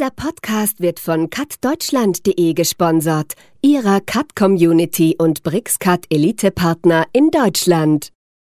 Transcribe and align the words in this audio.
Dieser 0.00 0.12
Podcast 0.12 0.80
wird 0.80 0.98
von 0.98 1.28
cutdeutschland.de 1.28 2.54
gesponsert, 2.54 3.34
ihrer 3.60 4.00
Cut-Community 4.00 5.16
und 5.18 5.42
BrixCut 5.42 6.06
Elite-Partner 6.08 7.04
in 7.12 7.30
Deutschland. 7.30 8.10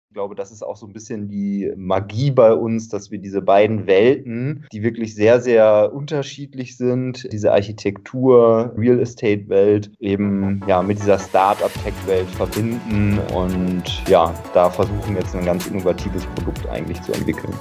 Ich 0.09 0.15
glaube, 0.15 0.33
das 0.33 0.51
ist 0.51 0.63
auch 0.63 0.75
so 0.75 0.87
ein 0.87 0.93
bisschen 0.93 1.27
die 1.27 1.71
Magie 1.77 2.31
bei 2.31 2.51
uns, 2.51 2.89
dass 2.89 3.11
wir 3.11 3.19
diese 3.19 3.43
beiden 3.43 3.85
Welten, 3.85 4.65
die 4.71 4.81
wirklich 4.81 5.13
sehr, 5.13 5.39
sehr 5.39 5.91
unterschiedlich 5.93 6.77
sind, 6.77 7.31
diese 7.31 7.51
Architektur, 7.51 8.73
Real 8.75 8.99
Estate 8.99 9.47
Welt 9.47 9.91
eben 9.99 10.63
ja 10.67 10.81
mit 10.81 10.97
dieser 10.97 11.19
Startup 11.19 11.71
Tech 11.83 11.93
Welt 12.07 12.27
verbinden 12.31 13.19
und 13.35 13.83
ja, 14.07 14.33
da 14.55 14.71
versuchen 14.71 15.15
jetzt 15.15 15.35
ein 15.35 15.45
ganz 15.45 15.67
innovatives 15.67 16.25
Produkt 16.25 16.67
eigentlich 16.69 16.99
zu 17.03 17.13
entwickeln. 17.13 17.53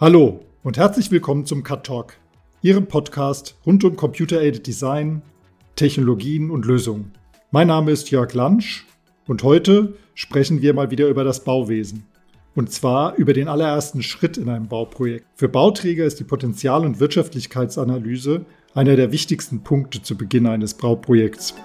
Hallo 0.00 0.40
und 0.64 0.76
herzlich 0.76 1.12
willkommen 1.12 1.46
zum 1.46 1.62
Cut 1.62 1.86
Talk, 1.86 2.16
Ihrem 2.64 2.86
Podcast 2.86 3.56
rund 3.66 3.82
um 3.82 3.96
Computer-Aided 3.96 4.64
Design, 4.64 5.22
Technologien 5.74 6.48
und 6.48 6.64
Lösungen. 6.64 7.10
Mein 7.50 7.66
Name 7.66 7.90
ist 7.90 8.12
Jörg 8.12 8.32
Lansch 8.34 8.86
und 9.26 9.42
heute 9.42 9.94
sprechen 10.14 10.62
wir 10.62 10.72
mal 10.72 10.92
wieder 10.92 11.08
über 11.08 11.24
das 11.24 11.42
Bauwesen. 11.42 12.04
Und 12.54 12.70
zwar 12.70 13.16
über 13.16 13.32
den 13.32 13.48
allerersten 13.48 14.00
Schritt 14.00 14.36
in 14.38 14.48
einem 14.48 14.68
Bauprojekt. 14.68 15.26
Für 15.34 15.48
Bauträger 15.48 16.04
ist 16.04 16.20
die 16.20 16.24
Potenzial- 16.24 16.86
und 16.86 17.00
Wirtschaftlichkeitsanalyse 17.00 18.46
einer 18.74 18.94
der 18.94 19.10
wichtigsten 19.10 19.64
Punkte 19.64 20.00
zu 20.00 20.16
Beginn 20.16 20.46
eines 20.46 20.74
Bauprojekts. 20.74 21.56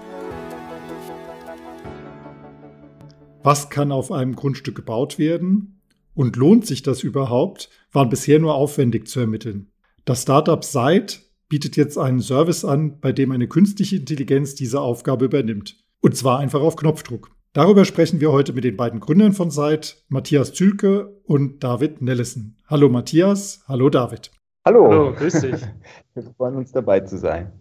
Was 3.44 3.70
kann 3.70 3.91
auf 3.91 4.11
einem 4.11 4.36
Grundstück 4.36 4.73
gebaut 4.73 5.20
werden 5.20 5.80
und 6.16 6.38
lohnt 6.38 6.66
sich 6.66 6.81
das 6.81 7.03
überhaupt, 7.03 7.70
waren 7.91 8.09
bisher 8.09 8.39
nur 8.39 8.55
aufwendig 8.55 9.08
zu 9.08 9.20
ermitteln. 9.20 9.70
Das 10.07 10.21
Startup 10.21 10.63
Site 10.63 11.17
bietet 11.49 11.75
jetzt 11.75 11.97
einen 11.97 12.21
Service 12.21 12.63
an, 12.63 13.02
bei 13.02 13.11
dem 13.11 13.34
eine 13.34 13.49
künstliche 13.49 13.97
Intelligenz 13.97 14.55
diese 14.55 14.80
Aufgabe 14.80 15.25
übernimmt. 15.25 15.83
Und 15.99 16.16
zwar 16.16 16.39
einfach 16.39 16.61
auf 16.61 16.77
Knopfdruck. 16.77 17.31
Darüber 17.52 17.83
sprechen 17.83 18.22
wir 18.22 18.31
heute 18.31 18.53
mit 18.53 18.64
den 18.64 18.77
beiden 18.77 19.02
Gründern 19.02 19.33
von 19.33 19.52
Site, 19.52 19.95
Matthias 20.08 20.53
Zülke 20.53 21.14
und 21.25 21.61
David 21.61 22.02
Nellison. 22.02 22.55
Hallo 22.67 22.88
Matthias, 22.88 23.66
hallo 23.67 23.89
David. 23.89 24.31
Hallo. 24.66 24.89
Hallo, 24.89 25.14
grüß 25.14 25.41
dich. 25.41 25.55
Wir 26.14 26.23
freuen 26.38 26.55
uns 26.55 26.71
dabei 26.71 27.02
zu 27.02 27.17
sein. 27.17 27.52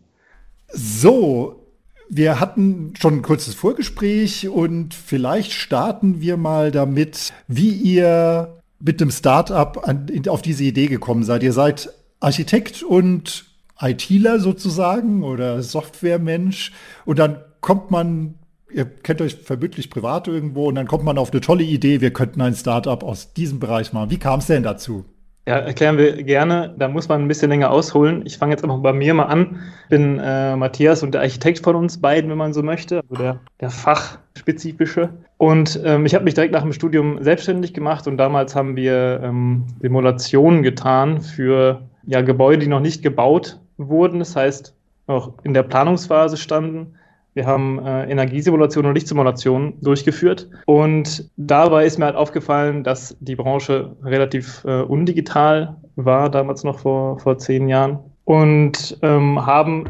So, 0.69 1.66
wir 2.08 2.38
hatten 2.38 2.94
schon 2.97 3.14
ein 3.14 3.22
kurzes 3.22 3.56
Vorgespräch 3.56 4.48
und 4.48 4.94
vielleicht 4.94 5.50
starten 5.50 6.20
wir 6.20 6.36
mal 6.36 6.70
damit, 6.70 7.33
wie 7.48 7.70
ihr 7.70 8.62
mit 8.78 9.00
dem 9.00 9.10
Startup 9.10 9.83
auf 10.28 10.42
diese 10.42 10.62
Idee 10.62 10.86
gekommen 10.86 11.25
seid. 11.25 11.42
Ihr 11.42 11.53
seid 11.53 11.92
Architekt 12.20 12.83
und 12.83 13.45
ITler 13.81 14.41
sozusagen 14.41 15.22
oder 15.22 15.62
Softwaremensch 15.62 16.72
und 17.05 17.19
dann 17.19 17.39
kommt 17.61 17.91
man, 17.91 18.34
ihr 18.70 18.84
kennt 18.84 19.20
euch 19.20 19.34
vermutlich 19.36 19.91
privat 19.91 20.28
irgendwo 20.28 20.69
und 20.69 20.77
dann 20.77 20.87
kommt 20.87 21.05
man 21.05 21.19
auf 21.19 21.33
eine 21.33 21.41
tolle 21.41 21.64
Idee, 21.64 22.00
wir 22.00 22.12
könnten 22.12 22.41
ein 22.41 22.55
Startup 22.55 23.03
aus 23.03 23.33
diesem 23.34 23.61
Bereich 23.61 23.92
machen. 23.92 24.11
Wie 24.11 24.19
kam 24.19 24.41
es 24.41 24.47
denn 24.47 24.62
dazu? 24.62 25.05
Ja, 25.48 25.59
erklären 25.59 25.97
wir 25.97 26.25
gerne. 26.25 26.75
Da 26.77 26.89
muss 26.89 27.09
man 27.09 27.22
ein 27.22 27.28
bisschen 27.28 27.50
länger 27.50 27.70
ausholen. 27.70 28.22
Ich 28.27 28.37
fange 28.37 28.53
jetzt 28.53 28.64
einfach 28.64 28.78
bei 28.78 28.92
mir 28.92 29.14
mal 29.14 29.27
an. 29.27 29.61
Ich 29.84 29.91
bin 29.91 30.19
äh, 30.19 30.56
Matthias 30.56 31.05
und 31.05 31.14
der 31.14 31.20
Architekt 31.20 31.61
von 31.61 31.77
uns 31.77 32.00
beiden, 32.00 32.28
wenn 32.31 32.37
man 32.37 32.53
so 32.53 32.64
möchte, 32.64 33.03
also 33.09 33.22
der, 33.22 33.39
der 33.61 33.70
fachspezifische. 33.70 35.11
Und 35.37 35.81
ähm, 35.84 36.05
ich 36.05 36.17
habe 36.17 36.25
mich 36.25 36.34
direkt 36.34 36.53
nach 36.53 36.62
dem 36.62 36.72
Studium 36.72 37.22
selbstständig 37.22 37.75
gemacht 37.75 38.09
und 38.09 38.17
damals 38.17 38.56
haben 38.56 38.75
wir 38.75 39.20
ähm, 39.22 39.67
Simulationen 39.81 40.64
getan 40.64 41.20
für 41.20 41.83
ja, 42.07 42.23
Gebäude, 42.23 42.61
die 42.61 42.69
noch 42.69 42.81
nicht 42.81 43.03
gebaut 43.03 43.61
wurden. 43.77 44.19
Das 44.19 44.35
heißt, 44.35 44.75
noch 45.07 45.35
in 45.45 45.55
der 45.55 45.62
Planungsphase 45.62 46.37
standen 46.37 46.95
wir 47.37 47.45
haben 47.45 47.85
äh, 47.85 48.11
Energiesimulationen 48.11 48.89
und 48.89 48.95
Lichtsimulationen 48.95 49.75
durchgeführt. 49.83 50.49
Und 50.65 51.31
dabei 51.37 51.84
ist 51.84 51.99
mir 51.99 52.06
halt 52.06 52.16
aufgefallen, 52.16 52.83
dass 52.83 53.15
die 53.21 53.37
Branche 53.37 53.95
relativ 54.03 54.65
äh, 54.65 54.81
undigital 54.81 55.77
war, 55.97 56.31
damals 56.31 56.65
noch 56.65 56.78
vor, 56.78 57.19
vor 57.19 57.37
zehn 57.37 57.69
Jahren. 57.69 57.99
Und 58.25 58.97
ähm, 59.03 59.45
haben 59.45 59.84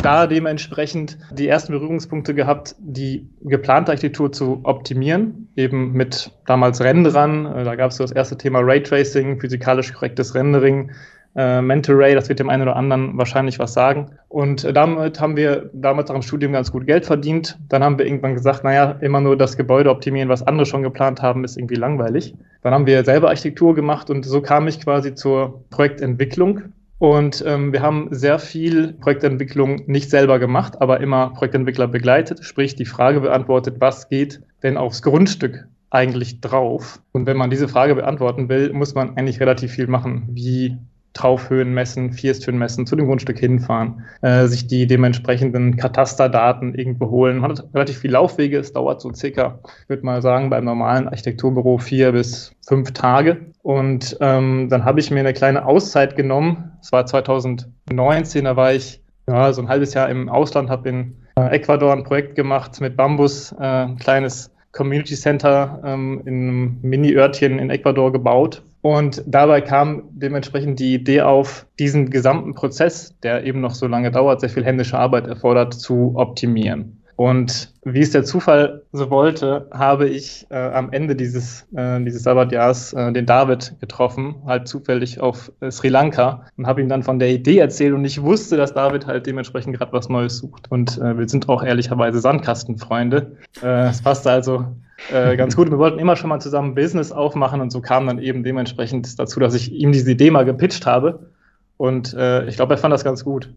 da 0.00 0.28
dementsprechend 0.28 1.18
die 1.32 1.48
ersten 1.48 1.72
Berührungspunkte 1.72 2.34
gehabt, 2.34 2.76
die 2.78 3.28
geplante 3.42 3.90
Architektur 3.90 4.30
zu 4.30 4.60
optimieren, 4.62 5.48
eben 5.56 5.90
mit 5.90 6.30
damals 6.46 6.80
Rendern. 6.80 7.46
Äh, 7.46 7.64
da 7.64 7.74
gab 7.74 7.90
es 7.90 7.96
das 7.96 8.12
erste 8.12 8.38
Thema 8.38 8.60
Raytracing, 8.60 9.40
physikalisch 9.40 9.92
korrektes 9.92 10.36
Rendering, 10.36 10.92
äh, 11.36 11.60
Mentoray, 11.60 12.14
das 12.14 12.28
wird 12.30 12.38
dem 12.38 12.48
einen 12.48 12.62
oder 12.62 12.76
anderen 12.76 13.16
wahrscheinlich 13.18 13.58
was 13.58 13.74
sagen. 13.74 14.12
Und 14.28 14.64
äh, 14.64 14.72
damit 14.72 15.20
haben 15.20 15.36
wir 15.36 15.68
damals 15.74 16.10
auch 16.10 16.14
im 16.14 16.22
Studium 16.22 16.52
ganz 16.52 16.72
gut 16.72 16.86
Geld 16.86 17.04
verdient. 17.04 17.58
Dann 17.68 17.84
haben 17.84 17.98
wir 17.98 18.06
irgendwann 18.06 18.34
gesagt, 18.34 18.64
naja, 18.64 18.96
immer 19.02 19.20
nur 19.20 19.36
das 19.36 19.56
Gebäude 19.56 19.90
optimieren, 19.90 20.30
was 20.30 20.46
andere 20.46 20.64
schon 20.64 20.82
geplant 20.82 21.20
haben, 21.20 21.44
ist 21.44 21.58
irgendwie 21.58 21.74
langweilig. 21.74 22.34
Dann 22.62 22.72
haben 22.72 22.86
wir 22.86 23.04
selber 23.04 23.28
Architektur 23.28 23.74
gemacht 23.74 24.08
und 24.08 24.24
so 24.24 24.40
kam 24.40 24.66
ich 24.66 24.80
quasi 24.80 25.14
zur 25.14 25.62
Projektentwicklung. 25.70 26.62
Und 26.98 27.44
ähm, 27.46 27.74
wir 27.74 27.82
haben 27.82 28.08
sehr 28.10 28.38
viel 28.38 28.94
Projektentwicklung 28.94 29.82
nicht 29.86 30.08
selber 30.08 30.38
gemacht, 30.38 30.80
aber 30.80 31.00
immer 31.00 31.34
Projektentwickler 31.34 31.88
begleitet, 31.88 32.42
sprich 32.42 32.74
die 32.74 32.86
Frage 32.86 33.20
beantwortet, 33.20 33.76
was 33.78 34.08
geht 34.08 34.40
denn 34.62 34.78
aufs 34.78 35.02
Grundstück 35.02 35.66
eigentlich 35.90 36.40
drauf? 36.40 37.02
Und 37.12 37.26
wenn 37.26 37.36
man 37.36 37.50
diese 37.50 37.68
Frage 37.68 37.94
beantworten 37.94 38.48
will, 38.48 38.72
muss 38.72 38.94
man 38.94 39.18
eigentlich 39.18 39.40
relativ 39.40 39.72
viel 39.72 39.86
machen, 39.86 40.28
wie 40.30 40.78
Traufhöhen 41.16 41.72
messen, 41.72 42.12
Firsthöhen 42.12 42.58
messen, 42.58 42.86
zu 42.86 42.94
dem 42.94 43.06
Grundstück 43.06 43.38
hinfahren, 43.38 44.04
äh, 44.20 44.46
sich 44.46 44.66
die 44.66 44.86
dementsprechenden 44.86 45.76
Katasterdaten 45.76 46.74
irgendwo 46.74 47.10
holen. 47.10 47.38
Man 47.38 47.52
hat 47.52 47.64
relativ 47.74 47.98
viel 47.98 48.12
Laufwege, 48.12 48.58
es 48.58 48.72
dauert 48.72 49.00
so 49.00 49.12
circa, 49.12 49.58
ich 49.82 49.88
würde 49.88 50.04
mal 50.04 50.20
sagen, 50.22 50.50
beim 50.50 50.64
normalen 50.64 51.08
Architekturbüro 51.08 51.78
vier 51.78 52.12
bis 52.12 52.52
fünf 52.66 52.92
Tage. 52.92 53.46
Und 53.62 54.16
ähm, 54.20 54.68
dann 54.68 54.84
habe 54.84 55.00
ich 55.00 55.10
mir 55.10 55.20
eine 55.20 55.32
kleine 55.32 55.64
Auszeit 55.64 56.16
genommen. 56.16 56.72
Es 56.80 56.92
war 56.92 57.06
2019, 57.06 58.44
da 58.44 58.56
war 58.56 58.74
ich 58.74 59.00
ja, 59.26 59.52
so 59.52 59.62
ein 59.62 59.68
halbes 59.68 59.94
Jahr 59.94 60.08
im 60.08 60.28
Ausland, 60.28 60.70
habe 60.70 60.88
in 60.88 61.16
äh, 61.36 61.56
Ecuador 61.56 61.92
ein 61.92 62.04
Projekt 62.04 62.36
gemacht 62.36 62.80
mit 62.80 62.96
Bambus, 62.96 63.52
äh, 63.52 63.64
ein 63.64 63.96
kleines 63.96 64.52
Community 64.72 65.14
Center 65.14 65.80
ähm, 65.84 66.20
in 66.26 66.48
einem 66.48 66.78
Mini-Örtchen 66.82 67.58
in 67.58 67.70
Ecuador 67.70 68.12
gebaut 68.12 68.62
und 68.86 69.24
dabei 69.26 69.62
kam 69.62 70.04
dementsprechend 70.12 70.78
die 70.78 70.94
Idee 70.94 71.22
auf, 71.22 71.66
diesen 71.80 72.08
gesamten 72.08 72.54
Prozess, 72.54 73.18
der 73.24 73.42
eben 73.42 73.60
noch 73.60 73.74
so 73.74 73.88
lange 73.88 74.12
dauert, 74.12 74.38
sehr 74.38 74.48
viel 74.48 74.64
händische 74.64 74.96
Arbeit 74.96 75.26
erfordert, 75.26 75.74
zu 75.74 76.12
optimieren. 76.14 77.02
Und 77.16 77.74
wie 77.82 77.98
es 77.98 78.12
der 78.12 78.22
Zufall 78.22 78.84
so 78.92 79.10
wollte, 79.10 79.68
habe 79.72 80.08
ich 80.08 80.46
äh, 80.50 80.54
am 80.54 80.92
Ende 80.92 81.16
dieses, 81.16 81.66
äh, 81.74 82.00
dieses 82.04 82.22
Sabbatjahrs 82.22 82.92
äh, 82.92 83.10
den 83.10 83.26
David 83.26 83.74
getroffen, 83.80 84.36
halt 84.46 84.68
zufällig 84.68 85.18
auf 85.18 85.50
äh, 85.58 85.72
Sri 85.72 85.88
Lanka 85.88 86.44
und 86.56 86.68
habe 86.68 86.80
ihm 86.80 86.88
dann 86.88 87.02
von 87.02 87.18
der 87.18 87.30
Idee 87.30 87.58
erzählt 87.58 87.92
und 87.92 88.04
ich 88.04 88.22
wusste, 88.22 88.56
dass 88.56 88.72
David 88.72 89.08
halt 89.08 89.26
dementsprechend 89.26 89.76
gerade 89.76 89.92
was 89.92 90.08
Neues 90.08 90.38
sucht. 90.38 90.70
Und 90.70 90.96
äh, 90.98 91.18
wir 91.18 91.28
sind 91.28 91.48
auch 91.48 91.64
ehrlicherweise 91.64 92.20
Sandkastenfreunde. 92.20 93.36
Äh, 93.64 93.88
es 93.88 94.00
passte 94.00 94.30
also 94.30 94.66
äh, 95.12 95.36
ganz 95.36 95.56
gut. 95.56 95.70
Wir 95.70 95.78
wollten 95.78 95.98
immer 95.98 96.16
schon 96.16 96.28
mal 96.28 96.40
zusammen 96.40 96.74
Business 96.74 97.12
aufmachen 97.12 97.60
und 97.60 97.70
so 97.70 97.80
kam 97.80 98.06
dann 98.06 98.18
eben 98.18 98.42
dementsprechend 98.42 99.18
dazu, 99.18 99.40
dass 99.40 99.54
ich 99.54 99.72
ihm 99.72 99.92
diese 99.92 100.10
Idee 100.10 100.30
mal 100.30 100.44
gepitcht 100.44 100.86
habe. 100.86 101.30
Und 101.76 102.14
äh, 102.14 102.46
ich 102.46 102.56
glaube, 102.56 102.74
er 102.74 102.78
fand 102.78 102.92
das 102.92 103.04
ganz 103.04 103.24
gut. 103.24 103.52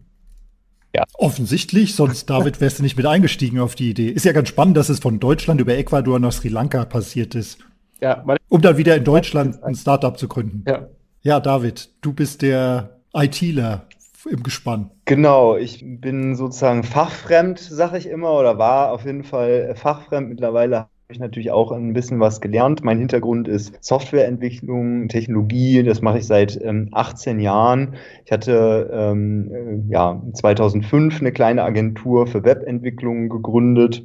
Ja. 0.94 1.04
Offensichtlich, 1.14 1.94
sonst 1.94 2.28
David 2.28 2.60
wärst 2.60 2.80
du 2.80 2.82
nicht 2.82 2.96
mit 2.96 3.06
eingestiegen 3.06 3.60
auf 3.60 3.74
die 3.74 3.90
Idee. 3.90 4.08
Ist 4.08 4.24
ja 4.24 4.32
ganz 4.32 4.48
spannend, 4.48 4.76
dass 4.76 4.88
es 4.88 4.98
von 4.98 5.20
Deutschland 5.20 5.60
über 5.60 5.76
Ecuador 5.76 6.18
nach 6.18 6.32
Sri 6.32 6.48
Lanka 6.48 6.84
passiert 6.84 7.34
ist. 7.34 7.58
Ja, 8.00 8.24
um 8.48 8.62
dann 8.62 8.76
wieder 8.76 8.96
in 8.96 9.04
Deutschland 9.04 9.62
ein 9.62 9.74
Startup 9.74 10.18
zu 10.18 10.26
gründen. 10.26 10.64
Ja. 10.66 10.88
Ja, 11.22 11.38
David, 11.38 11.90
du 12.00 12.14
bist 12.14 12.40
der 12.40 13.00
ITler 13.14 13.86
im 14.28 14.42
Gespann. 14.42 14.90
Genau, 15.04 15.56
ich 15.56 15.84
bin 15.84 16.34
sozusagen 16.34 16.82
fachfremd, 16.82 17.58
sag 17.58 17.94
ich 17.94 18.06
immer, 18.06 18.32
oder 18.32 18.58
war 18.58 18.92
auf 18.92 19.04
jeden 19.04 19.24
Fall 19.24 19.74
fachfremd. 19.76 20.30
Mittlerweile 20.30 20.86
ich 21.12 21.18
natürlich 21.18 21.50
auch 21.50 21.72
ein 21.72 21.92
bisschen 21.92 22.20
was 22.20 22.40
gelernt. 22.40 22.84
Mein 22.84 22.98
Hintergrund 22.98 23.48
ist 23.48 23.82
Softwareentwicklung, 23.82 25.08
Technologie. 25.08 25.82
Das 25.82 26.02
mache 26.02 26.18
ich 26.18 26.26
seit 26.26 26.60
ähm, 26.62 26.88
18 26.92 27.40
Jahren. 27.40 27.94
Ich 28.24 28.32
hatte 28.32 28.90
ähm, 28.92 29.50
äh, 29.88 29.92
ja 29.92 30.22
2005 30.32 31.20
eine 31.20 31.32
kleine 31.32 31.62
Agentur 31.64 32.26
für 32.26 32.44
Webentwicklung 32.44 33.28
gegründet. 33.28 34.04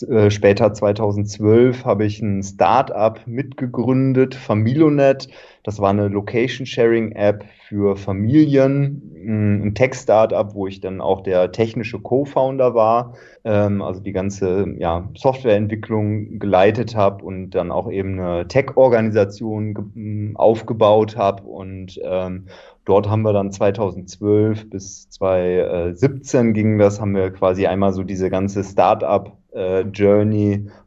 Äh, 0.00 0.30
später 0.30 0.72
2012 0.72 1.84
habe 1.84 2.04
ich 2.04 2.20
ein 2.22 2.42
Startup 2.42 3.20
mitgegründet, 3.26 4.34
Familonet. 4.34 5.28
Das 5.64 5.78
war 5.80 5.90
eine 5.90 6.08
Location-Sharing-App 6.08 7.44
für 7.68 7.96
Familien 7.96 9.12
ein 9.24 9.74
Tech-Startup, 9.74 10.54
wo 10.54 10.66
ich 10.66 10.80
dann 10.80 11.00
auch 11.00 11.22
der 11.22 11.52
technische 11.52 12.00
Co-Founder 12.00 12.74
war, 12.74 13.14
ähm, 13.44 13.80
also 13.82 14.00
die 14.00 14.12
ganze 14.12 14.74
ja, 14.78 15.08
Softwareentwicklung 15.16 16.38
geleitet 16.38 16.96
habe 16.96 17.24
und 17.24 17.50
dann 17.50 17.70
auch 17.70 17.90
eben 17.90 18.18
eine 18.18 18.48
Tech-Organisation 18.48 20.34
aufgebaut 20.34 21.16
habe 21.16 21.44
und 21.44 22.00
ähm, 22.02 22.46
Dort 22.84 23.08
haben 23.08 23.22
wir 23.22 23.32
dann 23.32 23.52
2012 23.52 24.68
bis 24.68 25.08
2017 25.10 26.52
ging 26.52 26.78
das, 26.78 27.00
haben 27.00 27.14
wir 27.14 27.30
quasi 27.30 27.68
einmal 27.68 27.92
so 27.92 28.02
diese 28.02 28.28
ganze 28.28 28.64
Startup-Journey 28.64 29.41
äh, 29.54 29.84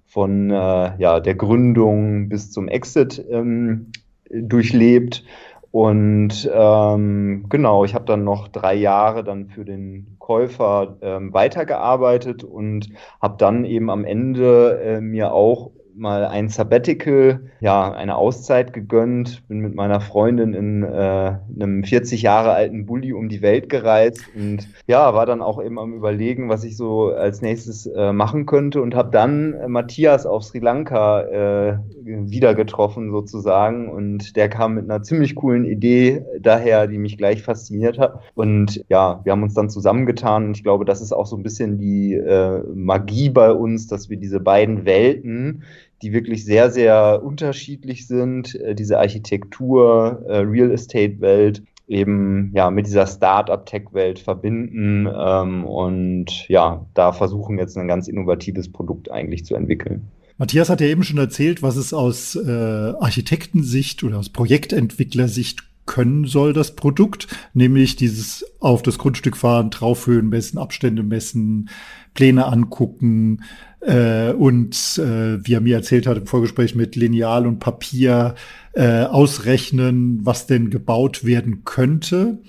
von 0.06 0.50
äh, 0.50 0.98
ja, 0.98 1.20
der 1.20 1.36
Gründung 1.36 2.30
bis 2.30 2.52
zum 2.52 2.68
Exit 2.68 3.24
ähm, 3.30 3.92
durchlebt. 4.30 5.24
Und 5.72 6.50
ähm, 6.54 7.48
genau, 7.50 7.84
ich 7.84 7.94
habe 7.94 8.06
dann 8.06 8.24
noch 8.24 8.48
drei 8.48 8.76
Jahre 8.76 9.26
dann 9.26 9.48
für 9.48 9.66
den 9.66 10.16
Käufer 10.20 10.96
ähm, 11.02 11.34
weitergearbeitet 11.34 12.46
und 12.46 12.88
habe 13.22 13.36
dann 13.38 13.66
eben 13.66 13.90
am 13.90 14.06
Ende 14.06 14.80
äh, 14.82 15.02
mir 15.02 15.34
auch 15.34 15.72
mal 15.98 16.26
ein 16.26 16.50
Sabbatical, 16.50 17.40
ja, 17.62 17.92
eine 17.92 18.16
Auszeit 18.16 18.74
gegönnt, 18.74 19.48
bin 19.48 19.60
mit 19.60 19.76
meiner 19.76 20.02
Freundin 20.02 20.54
in 20.54 20.84
äh, 20.84 21.38
einem 21.60 21.84
40 21.84 22.22
Jahre 22.22 22.52
alten 22.52 22.86
Bulli 22.86 23.14
um 23.14 23.30
die 23.30 23.42
Welt 23.42 23.70
gereist 23.70 24.22
und 24.36 24.68
ja, 24.88 25.14
war 25.14 25.26
dann 25.26 25.42
auch 25.42 25.64
eben 25.64 25.80
am 25.80 25.94
überlegen, 25.94 26.50
was 26.50 26.64
ich 26.64 26.78
so 26.78 27.12
als 27.12 27.42
nächstes 27.42 27.86
äh, 27.86 28.12
machen 28.12 28.46
könnte 28.46 28.82
und 28.82 28.96
habe 28.96 29.12
dann 29.12 29.54
äh, 29.54 29.68
Matthias 29.68 30.26
auf 30.26 30.44
Sri 30.44 30.60
Lanka 30.60 31.22
äh, 31.22 31.78
wieder 32.04 32.54
getroffen 32.54 33.12
sozusagen 33.12 33.90
und 33.90 34.36
der 34.36 34.50
kam 34.50 34.76
mit 34.76 34.84
einer 34.86 35.02
ziemlich 35.04 35.36
coolen 35.36 35.66
Idee 35.66 36.24
daher, 36.40 36.88
die 36.88 36.98
mich 36.98 37.18
gleich 37.18 37.42
fasziniert 37.42 37.98
hat. 37.98 38.22
Und 38.36 38.84
ja, 38.90 39.22
wir 39.24 39.32
haben 39.32 39.44
uns 39.44 39.54
dann 39.54 39.70
zusammengetan 39.70 40.46
und 40.46 40.58
ich 40.58 40.64
glaube, 40.64 40.86
das 40.86 41.02
ist 41.02 41.14
auch 41.14 41.26
so 41.26 41.36
ein 41.36 41.44
bisschen 41.44 41.78
die 41.78 42.14
äh, 42.14 42.62
Magie 42.74 43.30
bei 43.30 43.52
uns, 43.52 43.88
dass 43.88 44.10
wir 44.10 44.18
diese 44.18 44.40
beiden 44.40 44.86
Welten 44.86 45.64
die 46.02 46.14
wirklich 46.14 46.46
sehr, 46.46 46.72
sehr 46.72 47.22
unterschiedlich 47.24 48.08
sind. 48.08 48.56
Äh, 48.56 48.76
diese 48.76 49.00
Architektur, 49.00 50.24
äh, 50.28 50.38
Real 50.38 50.72
Estate-Welt 50.72 51.64
eben 51.88 52.52
ja 52.56 52.72
mit 52.72 52.88
dieser 52.88 53.06
Start-up-Tech-Welt 53.06 54.20
verbinden 54.20 55.08
ähm, 55.08 55.66
und 55.66 56.48
ja, 56.48 56.86
da 56.96 57.12
versuchen 57.12 57.60
jetzt 57.60 57.78
ein 57.78 57.88
ganz 57.88 58.08
innovatives 58.08 58.72
Produkt 58.72 59.12
eigentlich 59.12 59.46
zu 59.46 59.56
entwickeln. 59.56 60.08
Matthias 60.38 60.70
hat 60.70 60.82
ja 60.82 60.88
eben 60.88 61.04
schon 61.04 61.18
erzählt, 61.18 61.62
was 61.62 61.76
es 61.76 61.94
aus 61.94 62.36
äh, 62.36 62.94
Architektensicht 63.00 64.04
oder 64.04 64.18
aus 64.18 64.30
Projektentwicklersicht 64.30 65.64
können 65.86 66.26
soll, 66.26 66.54
das 66.54 66.76
Produkt, 66.76 67.28
nämlich 67.54 67.96
dieses 67.96 68.44
auf 68.60 68.82
das 68.82 68.98
Grundstück 68.98 69.38
fahren, 69.38 69.72
Traufhöhen 69.72 70.30
messen, 70.30 70.58
Abstände 70.58 71.04
messen, 71.04 71.70
Pläne 72.16 72.48
angucken, 72.48 73.44
äh, 73.86 74.32
und 74.32 74.76
äh, 74.98 75.46
wie 75.46 75.54
er 75.54 75.62
mir 75.62 75.76
erzählt 75.76 76.08
hat 76.08 76.18
im 76.18 76.28
Vorgespräch 76.28 76.76
mit 76.76 76.96
Lineal 76.96 77.46
und 77.46 77.60
Papier 77.60 78.36
äh, 78.74 79.04
ausrechnen, 79.04 80.20
was 80.24 80.48
denn 80.48 80.70
gebaut 80.70 81.24
werden 81.24 81.64
könnte. 81.66 82.40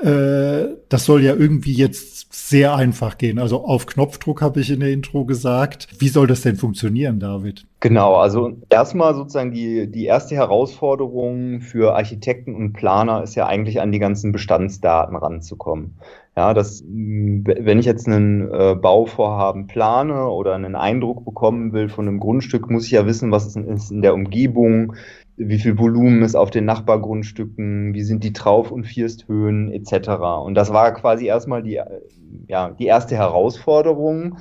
Äh, 0.00 0.76
das 0.88 1.04
soll 1.04 1.22
ja 1.22 1.34
irgendwie 1.34 1.74
jetzt 1.74 2.32
sehr 2.32 2.74
einfach 2.74 3.18
gehen. 3.18 3.38
Also 3.38 3.64
auf 3.64 3.86
Knopfdruck 3.86 4.42
habe 4.42 4.60
ich 4.60 4.70
in 4.70 4.80
der 4.80 4.90
Intro 4.90 5.24
gesagt. 5.24 5.88
Wie 5.98 6.08
soll 6.08 6.26
das 6.26 6.40
denn 6.40 6.56
funktionieren, 6.56 7.20
David? 7.20 7.66
Genau, 7.80 8.14
also 8.14 8.52
erstmal 8.70 9.14
sozusagen 9.14 9.52
die, 9.52 9.90
die 9.90 10.06
erste 10.06 10.34
Herausforderung 10.34 11.60
für 11.60 11.94
Architekten 11.94 12.54
und 12.54 12.72
Planer 12.72 13.22
ist 13.22 13.34
ja 13.34 13.46
eigentlich 13.46 13.80
an 13.80 13.92
die 13.92 13.98
ganzen 13.98 14.32
Bestandsdaten 14.32 15.16
ranzukommen. 15.16 15.98
Ja, 16.36 16.54
das, 16.54 16.82
wenn 16.86 17.78
ich 17.78 17.84
jetzt 17.84 18.06
einen 18.06 18.50
äh, 18.50 18.74
Bauvorhaben 18.74 19.66
plane 19.66 20.28
oder 20.28 20.54
einen 20.54 20.76
Eindruck 20.76 21.26
bekommen 21.26 21.74
will 21.74 21.90
von 21.90 22.08
einem 22.08 22.20
Grundstück, 22.20 22.70
muss 22.70 22.86
ich 22.86 22.92
ja 22.92 23.04
wissen, 23.04 23.30
was 23.30 23.46
ist 23.46 23.56
in, 23.56 23.68
ist 23.68 23.90
in 23.90 24.00
der 24.00 24.14
Umgebung, 24.14 24.94
wie 25.36 25.58
viel 25.58 25.78
Volumen 25.78 26.22
ist 26.22 26.34
auf 26.34 26.50
den 26.50 26.64
Nachbargrundstücken, 26.64 27.94
wie 27.94 28.02
sind 28.02 28.22
die 28.24 28.32
Trauf- 28.32 28.70
und 28.70 28.84
Firsthöhen 28.84 29.72
etc. 29.72 30.10
Und 30.44 30.54
das 30.54 30.72
war 30.72 30.92
quasi 30.92 31.26
erstmal 31.26 31.62
die, 31.62 31.80
ja, 32.48 32.70
die 32.70 32.86
erste 32.86 33.16
Herausforderung. 33.16 34.38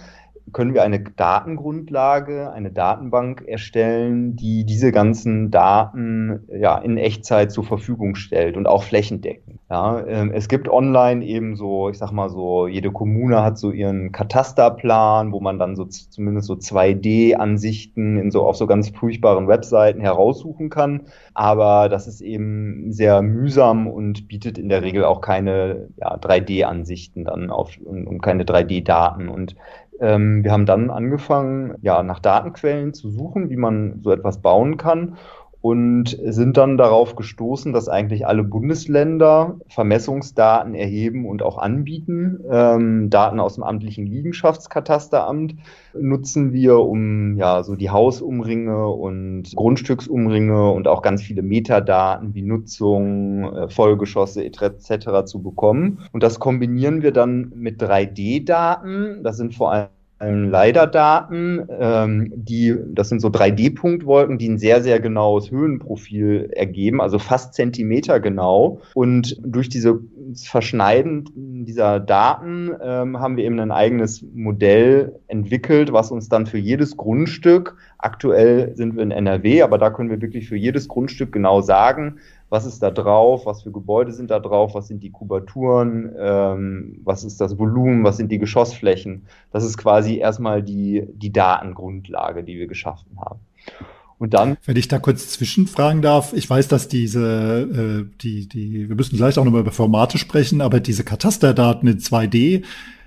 Können 0.54 0.74
wir 0.74 0.84
eine 0.84 1.00
Datengrundlage, 1.00 2.52
eine 2.52 2.72
Datenbank 2.72 3.44
erstellen, 3.48 4.36
die 4.36 4.66
diese 4.66 4.92
ganzen 4.92 5.52
Daten 5.52 6.48
ja, 6.54 6.78
in 6.78 6.98
Echtzeit 6.98 7.52
zur 7.52 7.64
Verfügung 7.64 8.16
stellt 8.16 8.58
und 8.58 8.68
auch 8.68 8.84
flächendeckend? 8.84 9.60
Ja, 9.72 10.06
ähm, 10.06 10.32
es 10.34 10.50
gibt 10.50 10.68
online 10.68 11.24
eben 11.24 11.56
so, 11.56 11.88
ich 11.88 11.98
sag 11.98 12.12
mal 12.12 12.30
so, 12.30 12.68
jede 12.68 12.92
Kommune 12.92 13.42
hat 13.42 13.58
so 13.58 13.72
ihren 13.72 14.12
Katasterplan, 14.12 15.32
wo 15.32 15.40
man 15.40 15.60
dann 15.60 15.78
so 15.78 15.86
zumindest 15.86 16.48
so 16.48 16.56
2D-Ansichten 16.56 18.18
in 18.18 18.32
so 18.32 18.44
auf 18.44 18.58
so 18.58 18.68
ganz 18.68 18.90
furchtbaren 18.90 19.48
Webseiten 19.48 20.02
heraussuchen 20.02 20.70
kann. 20.70 21.04
Aber 21.34 21.88
das 21.88 22.08
ist 22.08 22.20
eben 22.20 22.92
sehr 22.92 23.22
mühsam 23.22 23.88
und 23.88 24.28
bietet 24.28 24.58
in 24.58 24.68
der 24.68 24.82
Regel 24.82 25.06
auch 25.06 25.22
keine 25.22 25.88
ja, 25.96 26.18
3D-Ansichten 26.18 27.24
dann 27.24 27.50
auf 27.50 27.78
und, 27.82 28.08
und 28.08 28.22
keine 28.22 28.44
3D-Daten. 28.44 29.30
Und 29.30 29.56
ähm, 30.02 30.44
wir 30.44 30.52
haben 30.52 30.66
dann 30.66 30.90
angefangen, 30.90 31.76
ja, 31.82 32.04
nach 32.04 32.20
Datenquellen 32.20 32.94
zu 32.94 33.10
suchen, 33.10 33.50
wie 33.50 33.58
man 33.58 34.02
so 34.02 34.12
etwas 34.12 34.42
bauen 34.42 34.78
kann 34.78 35.18
und 35.62 36.18
sind 36.24 36.58
dann 36.58 36.78
darauf 36.78 37.16
gestoßen, 37.16 37.72
dass 37.72 37.88
eigentlich 37.88 38.26
alle 38.26 38.44
Bundesländer 38.44 39.60
Vermessungsdaten 39.68 40.74
erheben 40.74 41.28
und 41.28 41.44
auch 41.44 41.60
anbieten. 41.60 42.40
Ähm, 42.50 43.12
Daten 43.12 43.40
aus 43.40 43.56
dem 43.56 43.64
amtlichen 43.64 44.08
Liegenschaftskatasteramt 44.08 45.56
nutzen 45.94 46.52
wir, 46.52 46.80
um 46.80 47.38
ja 47.38 47.62
so 47.62 47.76
die 47.76 47.92
Hausumringe 47.92 48.88
und 48.88 49.56
Grundstücksumringe 49.56 50.72
und 50.72 50.88
auch 50.88 51.04
ganz 51.04 51.22
viele 51.22 51.44
Metadaten 51.44 52.34
wie 52.34 52.42
Nutzung, 52.42 53.54
äh, 53.54 53.70
Vollgeschosse 53.70 54.44
etc. 54.44 55.26
zu 55.26 55.44
bekommen. 55.44 56.00
Und 56.12 56.24
das 56.24 56.40
kombinieren 56.40 57.04
wir 57.04 57.12
dann 57.12 57.52
mit 57.56 57.80
3D-Daten. 57.82 59.24
Das 59.24 59.38
sind 59.38 59.54
vor 59.54 59.72
allem 59.72 59.90
LiDAR-Daten, 60.22 61.68
ähm, 61.80 62.32
die, 62.36 62.76
das 62.88 63.10
sind 63.10 63.22
so 63.22 63.30
3D-Punktwolken, 63.30 64.38
die 64.38 64.50
ein 64.50 64.58
sehr, 64.60 64.84
sehr 64.84 65.00
genaues 65.00 65.50
Höhenprofil 65.50 66.52
ergeben, 66.54 67.02
also 67.02 67.18
fast 67.18 67.54
Zentimeter 67.54 68.20
genau. 68.20 68.82
Und 68.94 69.38
durch 69.44 69.70
diese 69.70 70.00
Verschneiden 70.36 71.66
dieser 71.66 72.00
Daten 72.00 72.72
ähm, 72.84 73.20
haben 73.20 73.36
wir 73.38 73.46
eben 73.46 73.60
ein 73.60 73.72
eigenes 73.72 74.24
Modell 74.34 75.20
entwickelt, 75.28 75.92
was 75.92 76.12
uns 76.12 76.30
dann 76.30 76.46
für 76.46 76.60
jedes 76.60 76.98
Grundstück, 76.98 77.76
aktuell 77.98 78.76
sind 78.76 78.96
wir 78.96 79.04
in 79.04 79.12
NRW, 79.12 79.64
aber 79.64 79.78
da 79.78 79.90
können 79.90 80.10
wir 80.10 80.22
wirklich 80.22 80.48
für 80.48 80.56
jedes 80.56 80.88
Grundstück 80.88 81.32
genau 81.32 81.62
sagen, 81.62 82.18
was 82.52 82.66
ist 82.66 82.84
da 82.84 82.92
drauf, 82.92 83.46
was 83.46 83.64
für 83.64 83.72
Gebäude 83.72 84.12
sind 84.12 84.30
da 84.30 84.40
drauf, 84.40 84.76
was 84.76 84.90
sind 84.90 85.02
die 85.02 85.10
Kubaturen, 85.10 86.14
ähm, 86.20 87.00
was 87.06 87.24
ist 87.24 87.40
das 87.40 87.58
Volumen, 87.58 88.04
was 88.04 88.18
sind 88.18 88.30
die 88.30 88.40
Geschossflächen. 88.40 89.24
Das 89.54 89.64
ist 89.64 89.78
quasi 89.78 90.18
erstmal 90.18 90.62
die, 90.62 91.08
die 91.14 91.32
Datengrundlage, 91.32 92.44
die 92.44 92.60
wir 92.60 92.68
geschaffen 92.68 93.18
haben. 93.22 93.40
Und 94.18 94.34
dann. 94.34 94.58
Wenn 94.66 94.76
ich 94.76 94.90
da 94.90 95.00
kurz 95.00 95.30
zwischenfragen 95.30 96.02
darf, 96.02 96.34
ich 96.34 96.48
weiß, 96.48 96.68
dass 96.68 96.90
diese, 96.90 98.04
äh, 98.12 98.18
die, 98.22 98.50
die, 98.50 98.90
wir 98.90 98.98
müssen 98.98 99.16
gleich 99.16 99.40
auch 99.40 99.46
nochmal 99.46 99.62
über 99.62 99.72
Formate 99.72 100.18
sprechen, 100.18 100.60
aber 100.60 100.82
diese 100.82 101.06
Katasterdaten 101.06 101.88
in 101.88 102.00
2D, 102.00 102.64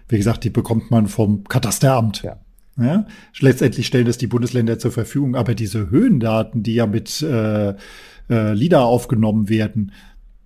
wie 0.08 0.16
gesagt, 0.16 0.44
die 0.44 0.50
bekommt 0.50 0.90
man 0.90 1.06
vom 1.06 1.44
Katasteramt. 1.44 2.22
Ja. 2.22 2.38
Ja, 2.76 3.06
letztendlich 3.38 3.86
stellen 3.86 4.06
das 4.06 4.18
die 4.18 4.26
Bundesländer 4.26 4.80
zur 4.80 4.90
Verfügung, 4.90 5.36
aber 5.36 5.54
diese 5.54 5.90
Höhendaten, 5.90 6.64
die 6.64 6.74
ja 6.74 6.86
mit 6.86 7.22
äh, 7.22 7.74
äh, 8.30 8.52
LIDAR 8.52 8.84
aufgenommen 8.84 9.48
werden 9.48 9.92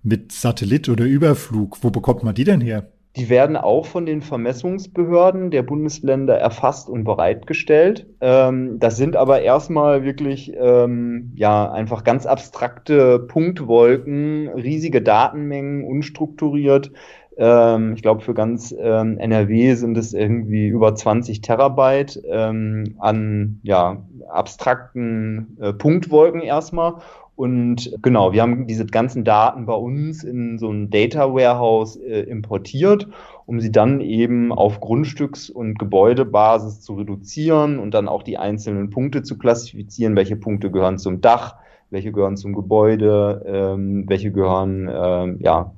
mit 0.03 0.31
Satellit 0.31 0.89
oder 0.89 1.05
Überflug. 1.05 1.77
Wo 1.81 1.89
bekommt 1.89 2.23
man 2.23 2.35
die 2.35 2.43
denn 2.43 2.61
her? 2.61 2.87
Die 3.15 3.27
werden 3.27 3.57
auch 3.57 3.87
von 3.87 4.05
den 4.05 4.21
Vermessungsbehörden 4.21 5.49
der 5.49 5.63
Bundesländer 5.63 6.37
erfasst 6.37 6.89
und 6.89 7.03
bereitgestellt. 7.03 8.05
Ähm, 8.21 8.79
das 8.79 8.97
sind 8.97 9.15
aber 9.15 9.41
erstmal 9.41 10.03
wirklich 10.03 10.53
ähm, 10.55 11.33
ja 11.35 11.71
einfach 11.71 12.03
ganz 12.03 12.27
abstrakte 12.27 13.19
Punktwolken, 13.19 14.47
riesige 14.49 15.01
Datenmengen, 15.01 15.83
unstrukturiert. 15.83 16.91
Ähm, 17.35 17.93
ich 17.95 18.03
glaube, 18.03 18.21
für 18.21 18.35
ganz 18.35 18.75
ähm, 18.77 19.17
NRW 19.17 19.73
sind 19.73 19.97
es 19.97 20.13
irgendwie 20.13 20.67
über 20.67 20.93
20 20.93 21.41
Terabyte 21.41 22.21
ähm, 22.29 22.95
an 22.99 23.59
ja, 23.63 24.05
abstrakten 24.29 25.57
äh, 25.59 25.73
Punktwolken 25.73 26.41
erstmal. 26.41 26.95
Und 27.39 27.95
genau, 28.01 28.33
wir 28.33 28.41
haben 28.41 28.67
diese 28.67 28.85
ganzen 28.85 29.23
Daten 29.23 29.65
bei 29.65 29.73
uns 29.73 30.25
in 30.25 30.59
so 30.59 30.69
ein 30.69 30.89
Data 30.89 31.33
Warehouse 31.33 31.95
äh, 31.95 32.23
importiert, 32.23 33.07
um 33.45 33.61
sie 33.61 33.71
dann 33.71 34.01
eben 34.01 34.51
auf 34.51 34.81
Grundstücks- 34.81 35.49
und 35.49 35.79
Gebäudebasis 35.79 36.81
zu 36.81 36.95
reduzieren 36.95 37.79
und 37.79 37.93
dann 37.93 38.09
auch 38.09 38.23
die 38.23 38.37
einzelnen 38.37 38.89
Punkte 38.89 39.23
zu 39.23 39.37
klassifizieren. 39.37 40.17
Welche 40.17 40.35
Punkte 40.35 40.69
gehören 40.69 40.97
zum 40.97 41.21
Dach, 41.21 41.55
welche 41.91 42.11
gehören 42.11 42.35
zum 42.35 42.51
Gebäude, 42.53 43.45
ähm, 43.47 44.03
welche 44.09 44.33
gehören 44.33 44.89
ähm, 44.93 45.37
ja, 45.39 45.71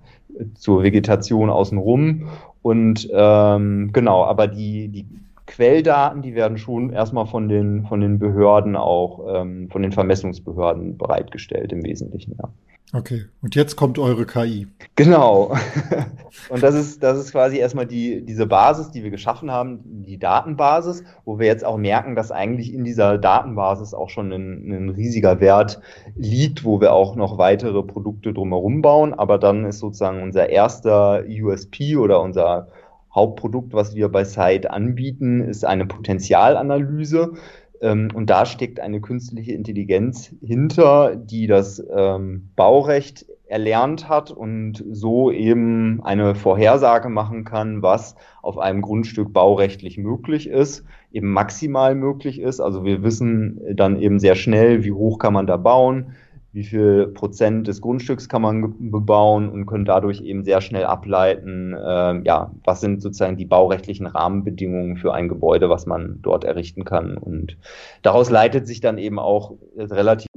zur 0.55 0.81
Vegetation 0.81 1.51
außenrum. 1.51 2.27
Und 2.63 3.07
ähm, 3.13 3.91
genau, 3.93 4.23
aber 4.25 4.47
die, 4.47 4.87
die 4.87 5.05
Quelldaten, 5.51 6.22
die 6.22 6.34
werden 6.34 6.58
schon 6.58 6.91
erstmal 6.91 7.27
von 7.27 7.50
den, 7.50 7.86
von 7.86 8.00
den 8.00 8.20
Behörden 8.20 8.75
auch, 8.77 9.41
ähm, 9.41 9.70
von 9.70 9.81
den 9.81 9.91
Vermessungsbehörden 9.91 10.98
bereitgestellt 10.98 11.74
im 11.74 11.84
Wesentlichen, 11.84 12.36
ja. 12.41 12.50
Okay, 12.93 13.24
und 13.41 13.55
jetzt 13.55 13.77
kommt 13.77 13.98
eure 14.00 14.25
KI. 14.25 14.67
Genau. 14.98 15.55
Und 16.50 16.62
das 16.62 16.75
ist, 16.75 17.01
das 17.01 17.17
ist 17.17 17.31
quasi 17.31 17.58
erstmal 17.58 17.86
die, 17.86 18.25
diese 18.25 18.46
Basis, 18.46 18.91
die 18.91 19.01
wir 19.01 19.12
geschaffen 19.12 19.50
haben, 19.50 19.79
die 19.84 20.17
Datenbasis, 20.17 21.03
wo 21.24 21.39
wir 21.39 21.48
jetzt 21.48 21.63
auch 21.63 21.77
merken, 21.77 22.15
dass 22.15 22.31
eigentlich 22.31 22.74
in 22.74 22.84
dieser 22.84 23.17
Datenbasis 23.17 23.93
auch 23.93 24.10
schon 24.10 24.34
ein, 24.34 24.72
ein 24.72 24.89
riesiger 24.89 25.39
Wert 25.39 25.79
liegt, 26.17 26.65
wo 26.65 26.81
wir 26.81 26.91
auch 26.91 27.15
noch 27.15 27.38
weitere 27.38 27.81
Produkte 27.81 28.34
drumherum 28.34 28.81
bauen. 28.81 29.13
Aber 29.13 29.38
dann 29.38 29.63
ist 29.63 29.79
sozusagen 29.79 30.22
unser 30.22 30.50
erster 30.50 31.24
USP 31.29 31.96
oder 31.96 32.22
unser 32.22 32.67
Hauptprodukt, 33.13 33.73
was 33.73 33.95
wir 33.95 34.09
bei 34.09 34.23
Site 34.23 34.71
anbieten, 34.71 35.41
ist 35.41 35.65
eine 35.65 35.85
Potenzialanalyse. 35.85 37.33
Ähm, 37.81 38.09
und 38.13 38.29
da 38.29 38.45
steckt 38.45 38.79
eine 38.79 39.01
künstliche 39.01 39.53
Intelligenz 39.53 40.33
hinter, 40.41 41.15
die 41.15 41.47
das 41.47 41.83
ähm, 41.93 42.49
Baurecht 42.55 43.25
erlernt 43.47 44.07
hat 44.07 44.31
und 44.31 44.81
so 44.91 45.29
eben 45.29 46.01
eine 46.03 46.35
Vorhersage 46.35 47.09
machen 47.09 47.43
kann, 47.43 47.81
was 47.81 48.15
auf 48.41 48.57
einem 48.57 48.81
Grundstück 48.81 49.33
baurechtlich 49.33 49.97
möglich 49.97 50.47
ist, 50.47 50.85
eben 51.11 51.33
maximal 51.33 51.93
möglich 51.93 52.39
ist. 52.39 52.61
Also 52.61 52.85
wir 52.85 53.03
wissen 53.03 53.59
dann 53.75 53.99
eben 53.99 54.19
sehr 54.19 54.35
schnell, 54.35 54.85
wie 54.85 54.93
hoch 54.93 55.19
kann 55.19 55.33
man 55.33 55.47
da 55.47 55.57
bauen, 55.57 56.13
wie 56.53 56.63
viel 56.63 57.08
Prozent 57.08 57.67
des 57.67 57.79
Grundstücks 57.81 58.27
kann 58.27 58.41
man 58.41 58.91
bebauen 58.91 59.50
und 59.50 59.65
können 59.65 59.86
dadurch 59.86 60.22
eben 60.22 60.43
sehr 60.43 60.60
schnell 60.60 60.86
ableiten, 60.86 61.74
äh, 61.74 62.22
ja, 62.24 62.51
was 62.65 62.81
sind 62.81 63.01
sozusagen 63.01 63.38
die 63.38 63.46
baurechtlichen 63.46 64.05
Rahmenbedingungen 64.05 64.98
für 64.98 65.13
ein 65.13 65.29
Gebäude, 65.29 65.70
was 65.70 65.86
man 65.86 66.20
dort 66.22 66.43
errichten 66.43 66.84
kann. 66.84 67.17
Und 67.17 67.58
daraus 68.01 68.29
leitet 68.29 68.67
sich 68.67 68.81
dann 68.81 68.98
eben 68.98 69.17
auch 69.17 69.53
relativ. 69.77 70.27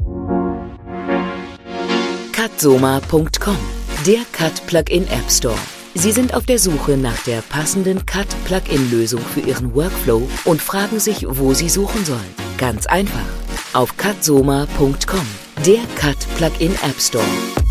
Cutsoma.com, 2.32 3.56
der 4.06 4.20
Cut 4.32 4.66
Plugin 4.66 5.04
App 5.04 5.28
Store. 5.28 5.54
Sie 5.94 6.12
sind 6.12 6.34
auf 6.34 6.46
der 6.46 6.58
Suche 6.58 6.96
nach 6.96 7.22
der 7.24 7.40
passenden 7.48 8.04
Cut 8.06 8.28
Plugin 8.44 8.90
Lösung 8.90 9.20
für 9.20 9.40
Ihren 9.40 9.74
Workflow 9.74 10.22
und 10.44 10.60
fragen 10.60 11.00
sich, 11.00 11.26
wo 11.28 11.54
Sie 11.54 11.68
suchen 11.68 12.04
sollen. 12.04 12.34
Ganz 12.58 12.86
einfach. 12.86 13.26
Auf 13.72 13.96
cutsoma.com 13.96 15.43
der 15.66 15.80
Cut 15.96 16.26
Plugin 16.36 16.74
App 16.82 17.00
Store. 17.00 17.63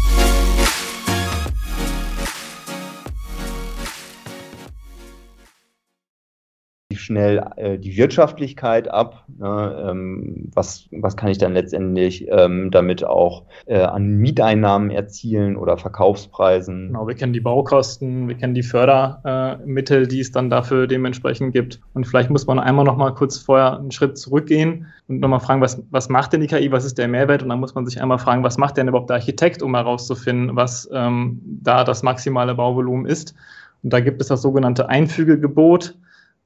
Schnell 6.95 7.43
äh, 7.55 7.77
die 7.77 7.97
Wirtschaftlichkeit 7.97 8.87
ab. 8.87 9.25
Ne? 9.39 9.85
Ähm, 9.89 10.49
was, 10.53 10.87
was 10.91 11.17
kann 11.17 11.29
ich 11.29 11.37
dann 11.37 11.53
letztendlich 11.53 12.27
ähm, 12.29 12.71
damit 12.71 13.03
auch 13.03 13.43
äh, 13.65 13.79
an 13.79 14.17
Mieteinnahmen 14.17 14.91
erzielen 14.91 15.55
oder 15.55 15.77
Verkaufspreisen? 15.77 16.87
Genau, 16.87 17.07
wir 17.07 17.15
kennen 17.15 17.33
die 17.33 17.39
Baukosten, 17.39 18.27
wir 18.27 18.35
kennen 18.35 18.53
die 18.53 18.63
Fördermittel, 18.63 20.03
äh, 20.03 20.07
die 20.07 20.19
es 20.19 20.31
dann 20.31 20.49
dafür 20.49 20.87
dementsprechend 20.87 21.53
gibt. 21.53 21.79
Und 21.93 22.05
vielleicht 22.05 22.29
muss 22.29 22.47
man 22.47 22.59
einmal 22.59 22.85
noch 22.85 22.97
mal 22.97 23.13
kurz 23.13 23.37
vorher 23.37 23.77
einen 23.77 23.91
Schritt 23.91 24.17
zurückgehen 24.17 24.87
und 25.07 25.19
nochmal 25.19 25.39
fragen, 25.39 25.61
was, 25.61 25.81
was 25.91 26.09
macht 26.09 26.33
denn 26.33 26.41
die 26.41 26.47
KI, 26.47 26.71
was 26.71 26.85
ist 26.85 26.97
der 26.97 27.07
Mehrwert? 27.07 27.43
Und 27.43 27.49
dann 27.49 27.59
muss 27.59 27.75
man 27.75 27.85
sich 27.85 28.01
einmal 28.01 28.19
fragen, 28.19 28.43
was 28.43 28.57
macht 28.57 28.77
denn 28.77 28.87
überhaupt 28.87 29.09
der 29.09 29.17
Architekt, 29.17 29.61
um 29.61 29.75
herauszufinden, 29.75 30.55
was 30.55 30.89
ähm, 30.93 31.41
da 31.43 31.83
das 31.83 32.03
maximale 32.03 32.55
Bauvolumen 32.55 33.05
ist. 33.05 33.35
Und 33.83 33.91
da 33.91 33.99
gibt 33.99 34.21
es 34.21 34.29
das 34.29 34.41
sogenannte 34.41 34.89
Einfügegebot 34.89 35.95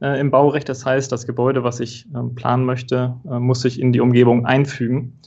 äh, 0.01 0.19
im 0.19 0.31
Baurecht. 0.31 0.69
Das 0.69 0.85
heißt, 0.85 1.11
das 1.11 1.25
Gebäude, 1.25 1.63
was 1.63 1.79
ich 1.79 2.05
äh, 2.13 2.23
planen 2.35 2.65
möchte, 2.65 3.15
äh, 3.29 3.39
muss 3.39 3.61
sich 3.61 3.79
in 3.79 3.93
die 3.93 3.99
Umgebung 3.99 4.45
einfügen. 4.45 5.19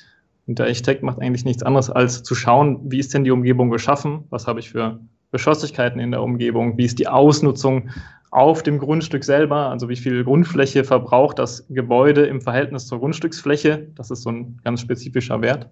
Und 0.47 0.59
der 0.59 0.67
Architekt 0.67 1.03
macht 1.03 1.21
eigentlich 1.21 1.45
nichts 1.45 1.63
anderes, 1.63 1.91
als 1.91 2.23
zu 2.23 2.35
schauen, 2.35 2.81
wie 2.91 2.99
ist 2.99 3.15
denn 3.15 3.25
die 3.25 3.31
Umgebung 3.31 3.71
geschaffen? 3.71 4.25
Was 4.31 4.47
habe 4.47 4.61
ich 4.61 4.71
für 4.71 5.01
Geschosslichkeiten 5.33 6.01
in 6.01 6.11
der 6.11 6.23
Umgebung? 6.23 6.77
Wie 6.77 6.85
ist 6.85 6.99
die 6.99 7.09
Ausnutzung 7.09 7.91
auf 8.31 8.63
dem 8.63 8.79
Grundstück 8.79 9.25
selber? 9.25 9.71
Also 9.71 9.89
wie 9.89 9.97
viel 9.97 10.25
Grundfläche 10.25 10.85
verbraucht 10.85 11.39
das 11.39 11.67
Gebäude 11.69 12.27
im 12.27 12.41
Verhältnis 12.41 12.87
zur 12.87 12.99
Grundstücksfläche? 12.99 13.89
Das 13.95 14.11
ist 14.11 14.23
so 14.23 14.31
ein 14.31 14.59
ganz 14.65 14.81
spezifischer 14.81 15.41
Wert. 15.41 15.71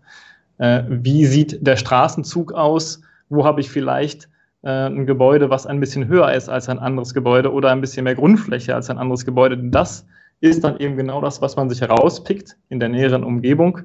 Äh, 0.59 0.85
wie 0.89 1.25
sieht 1.25 1.67
der 1.67 1.77
Straßenzug 1.77 2.53
aus? 2.53 3.01
Wo 3.29 3.45
habe 3.45 3.61
ich 3.61 3.71
vielleicht 3.71 4.29
ein 4.63 5.07
Gebäude, 5.07 5.51
was 5.51 5.67
ein 5.67 5.79
bisschen 5.79 6.09
höher 6.09 6.33
ist 6.33 6.49
als 6.49 6.69
ein 6.69 6.79
anderes 6.79 7.15
Gebäude 7.15 7.53
oder 7.53 7.71
ein 7.71 7.81
bisschen 7.81 8.05
mehr 8.05 8.17
Grundfläche 8.17 8.75
als 8.75 8.91
ein 8.91 8.99
anderes 8.99 9.25
Gebäude. 9.25 9.57
Das 9.57 10.05
ist 10.41 10.65
dann 10.65 10.79
eben 10.79 10.97
genau 10.97 11.21
das, 11.21 11.41
was 11.41 11.57
man 11.57 11.69
sich 11.69 11.81
herauspickt 11.81 12.57
in 12.69 12.81
der 12.81 12.89
näheren 12.89 13.25
Umgebung, 13.25 13.81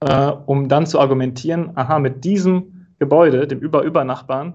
äh, 0.00 0.32
um 0.46 0.68
dann 0.68 0.86
zu 0.86 1.00
argumentieren, 1.00 1.70
aha, 1.74 1.98
mit 1.98 2.24
diesem 2.24 2.86
Gebäude, 2.98 3.46
dem 3.46 3.60
Über-Über-Nachbarn, 3.60 4.54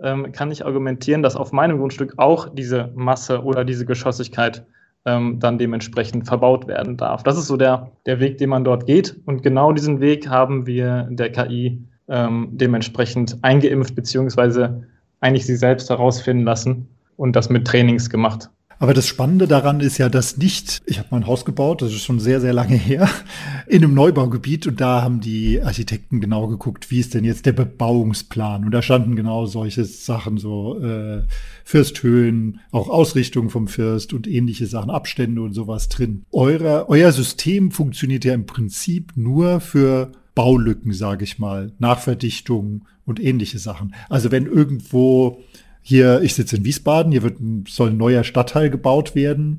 ähm, 0.00 0.32
kann 0.32 0.50
ich 0.50 0.64
argumentieren, 0.64 1.22
dass 1.22 1.36
auf 1.36 1.52
meinem 1.52 1.78
Grundstück 1.78 2.14
auch 2.16 2.48
diese 2.48 2.90
Masse 2.94 3.42
oder 3.42 3.64
diese 3.64 3.86
Geschossigkeit 3.86 4.66
ähm, 5.04 5.38
dann 5.40 5.58
dementsprechend 5.58 6.26
verbaut 6.26 6.66
werden 6.66 6.96
darf. 6.96 7.22
Das 7.22 7.38
ist 7.38 7.46
so 7.46 7.56
der, 7.56 7.92
der 8.06 8.20
Weg, 8.20 8.38
den 8.38 8.50
man 8.50 8.64
dort 8.64 8.86
geht. 8.86 9.20
Und 9.26 9.42
genau 9.42 9.72
diesen 9.72 10.00
Weg 10.00 10.28
haben 10.28 10.66
wir 10.66 11.08
der 11.10 11.30
KI 11.32 11.84
ähm, 12.08 12.48
dementsprechend 12.52 13.38
eingeimpft, 13.42 13.94
beziehungsweise 13.94 14.86
eigentlich 15.22 15.46
sie 15.46 15.56
selbst 15.56 15.88
herausfinden 15.88 16.44
lassen 16.44 16.88
und 17.16 17.34
das 17.34 17.48
mit 17.48 17.66
Trainings 17.66 18.10
gemacht. 18.10 18.50
Aber 18.82 18.94
das 18.94 19.06
Spannende 19.06 19.46
daran 19.46 19.78
ist 19.78 19.98
ja, 19.98 20.08
dass 20.08 20.38
nicht, 20.38 20.82
ich 20.86 20.98
habe 20.98 21.06
mein 21.12 21.28
Haus 21.28 21.44
gebaut, 21.44 21.82
das 21.82 21.92
ist 21.92 22.02
schon 22.02 22.18
sehr, 22.18 22.40
sehr 22.40 22.52
lange 22.52 22.74
her, 22.74 23.08
in 23.68 23.84
einem 23.84 23.94
Neubaugebiet 23.94 24.66
und 24.66 24.80
da 24.80 25.02
haben 25.02 25.20
die 25.20 25.62
Architekten 25.62 26.20
genau 26.20 26.48
geguckt, 26.48 26.90
wie 26.90 26.98
ist 26.98 27.14
denn 27.14 27.22
jetzt 27.22 27.46
der 27.46 27.52
Bebauungsplan? 27.52 28.64
Und 28.64 28.72
da 28.72 28.82
standen 28.82 29.14
genau 29.14 29.46
solche 29.46 29.84
Sachen, 29.84 30.36
so 30.36 30.80
äh, 30.80 31.22
Fürsthöhen, 31.62 32.58
auch 32.72 32.88
Ausrichtung 32.88 33.50
vom 33.50 33.68
Fürst 33.68 34.12
und 34.12 34.26
ähnliche 34.26 34.66
Sachen, 34.66 34.90
Abstände 34.90 35.42
und 35.42 35.52
sowas 35.52 35.88
drin. 35.88 36.24
Euer, 36.32 36.86
euer 36.88 37.12
System 37.12 37.70
funktioniert 37.70 38.24
ja 38.24 38.34
im 38.34 38.46
Prinzip 38.46 39.12
nur 39.14 39.60
für 39.60 40.10
Baulücken, 40.34 40.92
sage 40.92 41.24
ich 41.24 41.38
mal, 41.38 41.72
Nachverdichtung 41.78 42.86
und 43.04 43.22
ähnliche 43.22 43.58
Sachen. 43.58 43.94
Also 44.08 44.30
wenn 44.30 44.46
irgendwo 44.46 45.40
hier, 45.82 46.22
ich 46.22 46.34
sitze 46.34 46.56
in 46.56 46.64
Wiesbaden, 46.64 47.12
hier 47.12 47.22
wird 47.22 47.38
soll 47.68 47.90
ein 47.90 47.96
neuer 47.96 48.24
Stadtteil 48.24 48.70
gebaut 48.70 49.14
werden. 49.14 49.58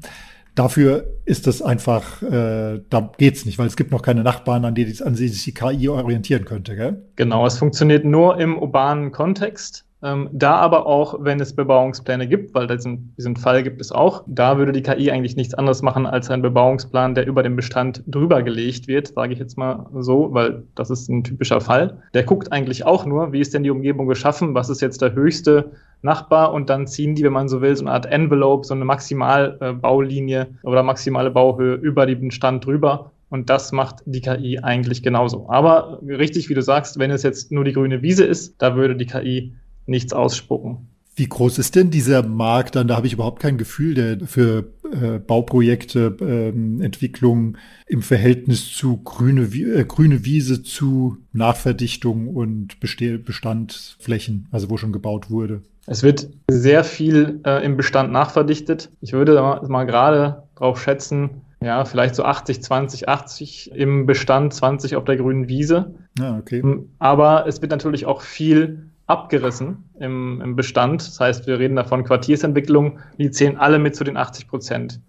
Dafür 0.56 1.08
ist 1.26 1.48
das 1.48 1.62
einfach, 1.62 2.22
äh, 2.22 2.82
da 2.90 3.12
geht's 3.18 3.46
nicht, 3.46 3.58
weil 3.58 3.68
es 3.68 3.76
gibt 3.76 3.92
noch 3.92 4.04
keine 4.04 4.24
Nachbarn, 4.24 4.66
an 4.66 4.76
die, 4.76 5.02
an 5.02 5.16
die 5.16 5.28
sich 5.28 5.44
die 5.44 5.54
KI 5.54 5.90
orientieren 5.90 6.46
könnte, 6.46 6.76
gell? 6.76 7.02
Genau, 7.16 7.46
es 7.46 7.58
funktioniert 7.58 8.06
nur 8.06 8.40
im 8.40 8.58
urbanen 8.60 9.12
Kontext. 9.12 9.86
Ähm, 10.04 10.30
da 10.34 10.56
aber 10.56 10.86
auch, 10.86 11.16
wenn 11.22 11.40
es 11.40 11.56
Bebauungspläne 11.56 12.28
gibt, 12.28 12.54
weil 12.54 12.68
diesen, 12.68 13.16
diesen 13.16 13.38
Fall 13.38 13.64
gibt 13.64 13.80
es 13.80 13.94
auch, 13.94 14.24
da 14.28 14.58
würde 14.58 14.74
die 14.74 14.82
KI 14.82 15.10
eigentlich 15.10 15.38
nichts 15.38 15.54
anderes 15.54 15.82
machen 15.82 16.06
als 16.06 16.30
ein 16.30 16.42
Bebauungsplan, 16.42 17.16
der 17.16 17.26
über 17.26 17.42
den 17.42 17.56
Bestand 17.56 18.04
drüber 18.06 18.44
gelegt 18.44 18.90
wird, 18.90 19.08
sage 19.08 19.32
ich 19.32 19.40
jetzt 19.40 19.58
mal 19.58 19.86
so, 20.00 20.34
weil 20.34 20.64
das 20.76 20.90
ist 20.90 21.10
ein 21.10 21.24
typischer 21.24 21.62
Fall. 21.62 22.02
Der 22.14 22.24
guckt 22.24 22.52
eigentlich 22.52 22.86
auch 22.86 23.06
nur, 23.06 23.32
wie 23.32 23.40
ist 23.40 23.54
denn 23.54 23.64
die 23.64 23.70
Umgebung 23.70 24.08
geschaffen, 24.08 24.54
was 24.54 24.70
ist 24.70 24.82
jetzt 24.82 25.02
der 25.02 25.14
höchste 25.14 25.72
Nachbar 26.02 26.52
und 26.52 26.70
dann 26.70 26.86
ziehen 26.86 27.16
die, 27.16 27.24
wenn 27.24 27.32
man 27.32 27.48
so 27.48 27.62
will, 27.62 27.74
so 27.74 27.86
eine 27.86 27.94
Art 27.94 28.06
Envelope, 28.06 28.68
so 28.68 28.74
eine 28.74 28.84
Maximalbaulinie 28.84 30.48
oder 30.64 30.84
maximale 30.84 31.32
Bauhöhe 31.32 31.76
über 31.76 32.06
den 32.06 32.28
Bestand 32.28 32.66
drüber 32.66 33.12
und 33.30 33.50
das 33.50 33.72
macht 33.72 34.04
die 34.06 34.22
KI 34.22 34.60
eigentlich 34.60 35.02
genauso. 35.02 35.50
Aber 35.50 36.00
richtig, 36.06 36.50
wie 36.50 36.54
du 36.54 36.62
sagst, 36.62 37.00
wenn 37.00 37.10
es 37.10 37.24
jetzt 37.24 37.54
nur 37.54 37.64
die 37.64 37.72
grüne 37.74 38.02
Wiese 38.02 38.26
ist, 38.26 38.62
da 38.62 38.76
würde 38.76 38.98
die 38.98 39.06
KI 39.06 39.54
nichts 39.86 40.14
ausspucken. 40.14 40.88
Wie 41.16 41.28
groß 41.28 41.60
ist 41.60 41.76
denn 41.76 41.92
dieser 41.92 42.24
Markt 42.24 42.76
dann? 42.76 42.88
Da 42.88 42.96
habe 42.96 43.06
ich 43.06 43.14
überhaupt 43.14 43.40
kein 43.40 43.60
Gefühl 43.60 43.94
der, 43.94 44.26
für 44.26 44.72
äh, 44.92 45.20
Bauprojekte, 45.20 46.18
ähm, 46.20 46.82
Entwicklung 46.82 47.58
im 47.86 48.02
Verhältnis 48.02 48.72
zu 48.72 48.98
grüne, 48.98 49.44
äh, 49.44 49.86
grüne 49.86 50.26
Wiese 50.26 50.64
zu 50.64 51.18
Nachverdichtung 51.32 52.30
und 52.30 52.80
Beste 52.80 53.20
Bestandsflächen, 53.20 54.48
also 54.52 54.72
wo 54.72 54.78
schon 54.78 54.92
gebaut 54.92 55.30
wurde. 55.30 55.62
Es 55.86 56.02
wird 56.02 56.30
sehr 56.50 56.84
viel 56.84 57.42
äh, 57.46 57.64
im 57.64 57.78
Bestand 57.78 58.12
nachverdichtet. 58.12 58.90
Ich 59.02 59.14
würde 59.14 59.36
mal, 59.36 59.62
mal 59.68 59.84
gerade 59.84 60.44
drauf 60.56 60.82
schätzen, 60.82 61.42
ja, 61.62 61.86
vielleicht 61.86 62.16
so 62.16 62.24
80, 62.24 62.62
20, 62.62 63.08
80 63.08 63.72
im 63.76 64.06
Bestand, 64.06 64.54
20 64.54 64.96
auf 64.96 65.06
der 65.06 65.18
grünen 65.18 65.48
Wiese. 65.48 65.94
Ja, 66.18 66.38
okay. 66.38 66.64
Aber 67.00 67.48
es 67.48 67.62
wird 67.62 67.72
natürlich 67.72 68.06
auch 68.06 68.22
viel 68.22 68.90
abgerissen 69.08 69.84
im, 70.00 70.42
im 70.42 70.56
Bestand. 70.56 71.06
Das 71.08 71.20
heißt, 71.20 71.48
wir 71.48 71.60
reden 71.60 71.76
davon 71.76 72.04
Quartiersentwicklung, 72.04 73.00
die 73.18 73.32
zählen 73.32 73.58
alle 73.58 73.80
mit 73.80 73.96
zu 73.96 74.04
den 74.04 74.18
80 74.18 74.48
Prozent. 74.48 75.02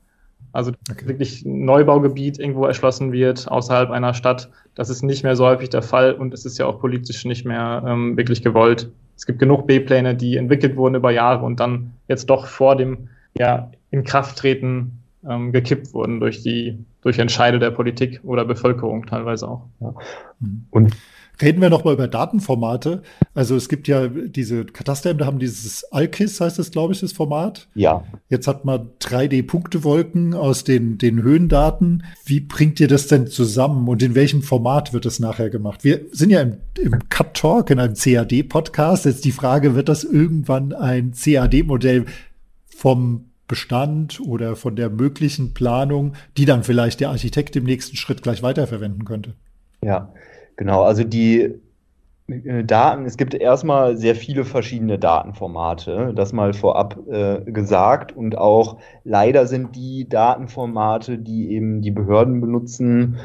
Also 0.52 0.72
okay. 0.90 1.08
wirklich 1.08 1.44
ein 1.44 1.64
Neubaugebiet 1.64 2.38
irgendwo 2.38 2.64
erschlossen 2.64 3.12
wird 3.12 3.48
außerhalb 3.48 3.90
einer 3.90 4.14
Stadt. 4.14 4.50
Das 4.74 4.88
ist 4.88 5.02
nicht 5.02 5.24
mehr 5.24 5.36
so 5.36 5.46
häufig 5.46 5.68
der 5.68 5.82
Fall 5.82 6.12
und 6.12 6.32
es 6.32 6.44
ist 6.44 6.58
ja 6.58 6.66
auch 6.66 6.80
politisch 6.80 7.24
nicht 7.24 7.44
mehr 7.44 7.82
ähm, 7.86 8.16
wirklich 8.16 8.42
gewollt. 8.42 8.90
Es 9.16 9.26
gibt 9.26 9.38
genug 9.38 9.66
B-Pläne, 9.66 10.14
die 10.14 10.36
entwickelt 10.36 10.76
wurden 10.76 10.94
über 10.94 11.10
Jahre 11.10 11.44
und 11.44 11.58
dann 11.58 11.92
jetzt 12.08 12.30
doch 12.30 12.46
vor 12.46 12.76
dem 12.76 13.08
ja, 13.36 13.70
Inkrafttreten 13.90 15.00
ähm, 15.28 15.52
gekippt 15.52 15.92
wurden 15.92 16.20
durch 16.20 16.42
die 16.42 16.78
durch 17.02 17.18
Entscheide 17.18 17.58
der 17.58 17.70
Politik 17.70 18.20
oder 18.22 18.44
Bevölkerung 18.44 19.06
teilweise 19.06 19.46
auch. 19.46 19.66
Ja. 19.80 19.94
Und 20.70 20.96
Reden 21.42 21.60
wir 21.60 21.70
nochmal 21.70 21.94
über 21.94 22.06
Datenformate. 22.06 23.02
Also 23.34 23.56
es 23.56 23.68
gibt 23.68 23.88
ja 23.88 24.08
diese 24.08 24.64
Katasterämter 24.64 25.26
haben 25.26 25.38
dieses 25.38 25.84
Alkis, 25.92 26.40
heißt 26.40 26.58
das, 26.58 26.70
glaube 26.70 26.92
ich, 26.92 27.00
das 27.00 27.12
Format. 27.12 27.66
Ja. 27.74 28.04
Jetzt 28.28 28.46
hat 28.46 28.64
man 28.64 28.90
3D-Punktewolken 29.00 30.34
aus 30.34 30.64
den, 30.64 30.98
den 30.98 31.22
Höhendaten. 31.22 32.04
Wie 32.24 32.40
bringt 32.40 32.78
ihr 32.78 32.88
das 32.88 33.08
denn 33.08 33.26
zusammen 33.26 33.88
und 33.88 34.02
in 34.02 34.14
welchem 34.14 34.42
Format 34.42 34.92
wird 34.92 35.04
das 35.04 35.18
nachher 35.18 35.50
gemacht? 35.50 35.82
Wir 35.82 36.02
sind 36.12 36.30
ja 36.30 36.40
im, 36.40 36.58
im 36.80 37.08
Cut 37.08 37.34
Talk, 37.34 37.70
in 37.70 37.80
einem 37.80 37.94
CAD-Podcast. 37.94 39.04
Jetzt 39.04 39.24
die 39.24 39.32
Frage, 39.32 39.74
wird 39.74 39.88
das 39.88 40.04
irgendwann 40.04 40.72
ein 40.72 41.12
CAD-Modell 41.12 42.06
vom 42.66 43.26
Bestand 43.48 44.20
oder 44.20 44.56
von 44.56 44.76
der 44.76 44.88
möglichen 44.88 45.52
Planung, 45.52 46.14
die 46.36 46.44
dann 46.44 46.64
vielleicht 46.64 47.00
der 47.00 47.10
Architekt 47.10 47.56
im 47.56 47.64
nächsten 47.64 47.96
Schritt 47.96 48.22
gleich 48.22 48.42
weiterverwenden 48.42 49.04
könnte? 49.04 49.34
Ja, 49.82 50.12
Genau, 50.56 50.82
also 50.82 51.04
die 51.04 51.60
äh, 52.28 52.64
Daten, 52.64 53.04
es 53.06 53.16
gibt 53.16 53.34
erstmal 53.34 53.96
sehr 53.96 54.14
viele 54.14 54.44
verschiedene 54.44 54.98
Datenformate, 54.98 56.12
das 56.14 56.32
mal 56.32 56.52
vorab 56.52 56.98
äh, 57.08 57.40
gesagt. 57.50 58.16
Und 58.16 58.38
auch 58.38 58.78
leider 59.04 59.46
sind 59.46 59.76
die 59.76 60.08
Datenformate, 60.08 61.18
die 61.18 61.52
eben 61.52 61.82
die 61.82 61.90
Behörden 61.90 62.40
benutzen, 62.40 63.16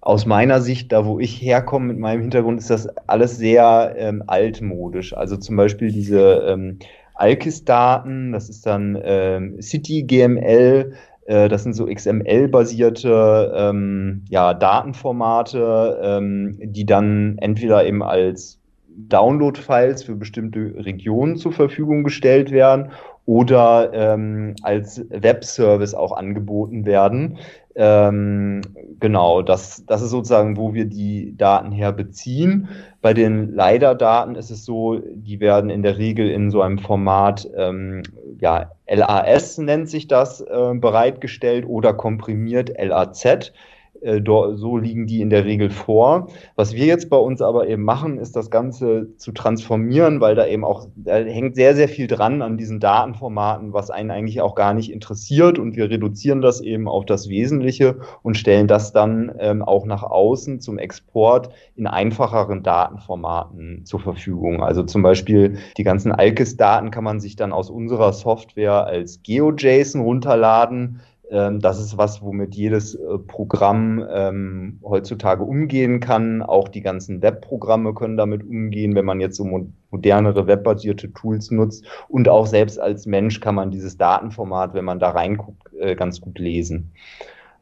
aus 0.00 0.26
meiner 0.26 0.60
Sicht, 0.60 0.92
da 0.92 1.04
wo 1.04 1.18
ich 1.18 1.42
herkomme 1.42 1.88
mit 1.88 1.98
meinem 1.98 2.22
Hintergrund, 2.22 2.60
ist 2.60 2.70
das 2.70 2.88
alles 3.08 3.36
sehr 3.36 3.94
ähm, 3.98 4.22
altmodisch. 4.26 5.12
Also 5.12 5.36
zum 5.36 5.56
Beispiel 5.56 5.92
diese 5.92 6.46
ähm, 6.48 6.78
Alkis-Daten, 7.14 8.32
das 8.32 8.48
ist 8.48 8.64
dann 8.64 8.98
ähm, 9.02 9.60
City 9.60 10.04
GML, 10.04 10.94
das 11.28 11.62
sind 11.62 11.74
so 11.74 11.86
XML-basierte 11.86 13.52
ähm, 13.54 14.24
ja, 14.30 14.54
Datenformate, 14.54 15.98
ähm, 16.02 16.58
die 16.62 16.86
dann 16.86 17.36
entweder 17.38 17.86
eben 17.86 18.02
als 18.02 18.58
Download-Files 18.88 20.02
für 20.02 20.16
bestimmte 20.16 20.74
Regionen 20.84 21.36
zur 21.36 21.52
Verfügung 21.52 22.02
gestellt 22.02 22.50
werden 22.50 22.90
oder 23.26 23.90
ähm, 23.92 24.56
als 24.62 25.04
Webservice 25.10 25.94
auch 25.94 26.12
angeboten 26.12 26.86
werden. 26.86 27.36
Ähm, 27.80 28.60
genau, 28.98 29.40
das, 29.40 29.84
das 29.86 30.02
ist 30.02 30.10
sozusagen, 30.10 30.56
wo 30.56 30.74
wir 30.74 30.84
die 30.84 31.36
Daten 31.36 31.70
her 31.70 31.92
beziehen. 31.92 32.68
Bei 33.00 33.14
den 33.14 33.54
LiDAR-Daten 33.54 34.34
ist 34.34 34.50
es 34.50 34.64
so, 34.64 34.98
die 34.98 35.38
werden 35.38 35.70
in 35.70 35.84
der 35.84 35.96
Regel 35.96 36.28
in 36.28 36.50
so 36.50 36.60
einem 36.60 36.78
Format, 36.78 37.48
ähm, 37.56 38.02
ja, 38.40 38.72
LAS 38.88 39.58
nennt 39.58 39.88
sich 39.88 40.08
das, 40.08 40.40
äh, 40.40 40.74
bereitgestellt 40.74 41.66
oder 41.68 41.94
komprimiert 41.94 42.72
LAZ. 42.76 43.52
Äh, 44.00 44.22
so 44.24 44.76
liegen 44.76 45.06
die 45.06 45.20
in 45.20 45.30
der 45.30 45.44
Regel 45.44 45.70
vor. 45.70 46.28
Was 46.56 46.74
wir 46.74 46.86
jetzt 46.86 47.10
bei 47.10 47.16
uns 47.16 47.40
aber 47.40 47.68
eben 47.68 47.82
machen, 47.82 48.18
ist 48.18 48.36
das 48.36 48.50
Ganze 48.50 49.16
zu 49.16 49.32
transformieren, 49.32 50.20
weil 50.20 50.34
da 50.34 50.46
eben 50.46 50.64
auch, 50.64 50.86
da 50.96 51.16
hängt 51.16 51.56
sehr, 51.56 51.74
sehr 51.74 51.88
viel 51.88 52.06
dran 52.06 52.42
an 52.42 52.56
diesen 52.56 52.80
Datenformaten, 52.80 53.72
was 53.72 53.90
einen 53.90 54.10
eigentlich 54.10 54.40
auch 54.40 54.54
gar 54.54 54.74
nicht 54.74 54.92
interessiert. 54.92 55.58
Und 55.58 55.76
wir 55.76 55.90
reduzieren 55.90 56.40
das 56.40 56.60
eben 56.60 56.88
auf 56.88 57.06
das 57.06 57.28
Wesentliche 57.28 57.96
und 58.22 58.36
stellen 58.36 58.68
das 58.68 58.92
dann 58.92 59.32
ähm, 59.38 59.62
auch 59.62 59.86
nach 59.86 60.02
außen 60.02 60.60
zum 60.60 60.78
Export 60.78 61.50
in 61.74 61.86
einfacheren 61.86 62.62
Datenformaten 62.62 63.84
zur 63.84 64.00
Verfügung. 64.00 64.62
Also 64.62 64.82
zum 64.82 65.02
Beispiel 65.02 65.58
die 65.76 65.84
ganzen 65.84 66.12
Alkes-Daten 66.12 66.90
kann 66.90 67.04
man 67.04 67.20
sich 67.20 67.36
dann 67.36 67.52
aus 67.52 67.70
unserer 67.70 68.12
Software 68.12 68.86
als 68.86 69.22
GeoJSON 69.22 70.02
runterladen. 70.02 71.00
Ähm, 71.30 71.60
das 71.60 71.78
ist 71.78 71.98
was, 71.98 72.22
womit 72.22 72.54
jedes 72.54 72.94
äh, 72.94 73.18
Programm 73.18 74.04
ähm, 74.10 74.80
heutzutage 74.82 75.44
umgehen 75.44 76.00
kann. 76.00 76.42
Auch 76.42 76.68
die 76.68 76.80
ganzen 76.80 77.22
Webprogramme 77.22 77.94
können 77.94 78.16
damit 78.16 78.42
umgehen, 78.42 78.94
wenn 78.94 79.04
man 79.04 79.20
jetzt 79.20 79.36
so 79.36 79.44
mo 79.44 79.66
modernere 79.90 80.46
webbasierte 80.46 81.12
Tools 81.14 81.50
nutzt. 81.50 81.84
Und 82.08 82.28
auch 82.28 82.46
selbst 82.46 82.78
als 82.78 83.06
Mensch 83.06 83.40
kann 83.40 83.54
man 83.54 83.70
dieses 83.70 83.96
Datenformat, 83.96 84.74
wenn 84.74 84.84
man 84.84 84.98
da 84.98 85.10
reinguckt, 85.10 85.72
äh, 85.78 85.94
ganz 85.94 86.20
gut 86.20 86.38
lesen. 86.38 86.92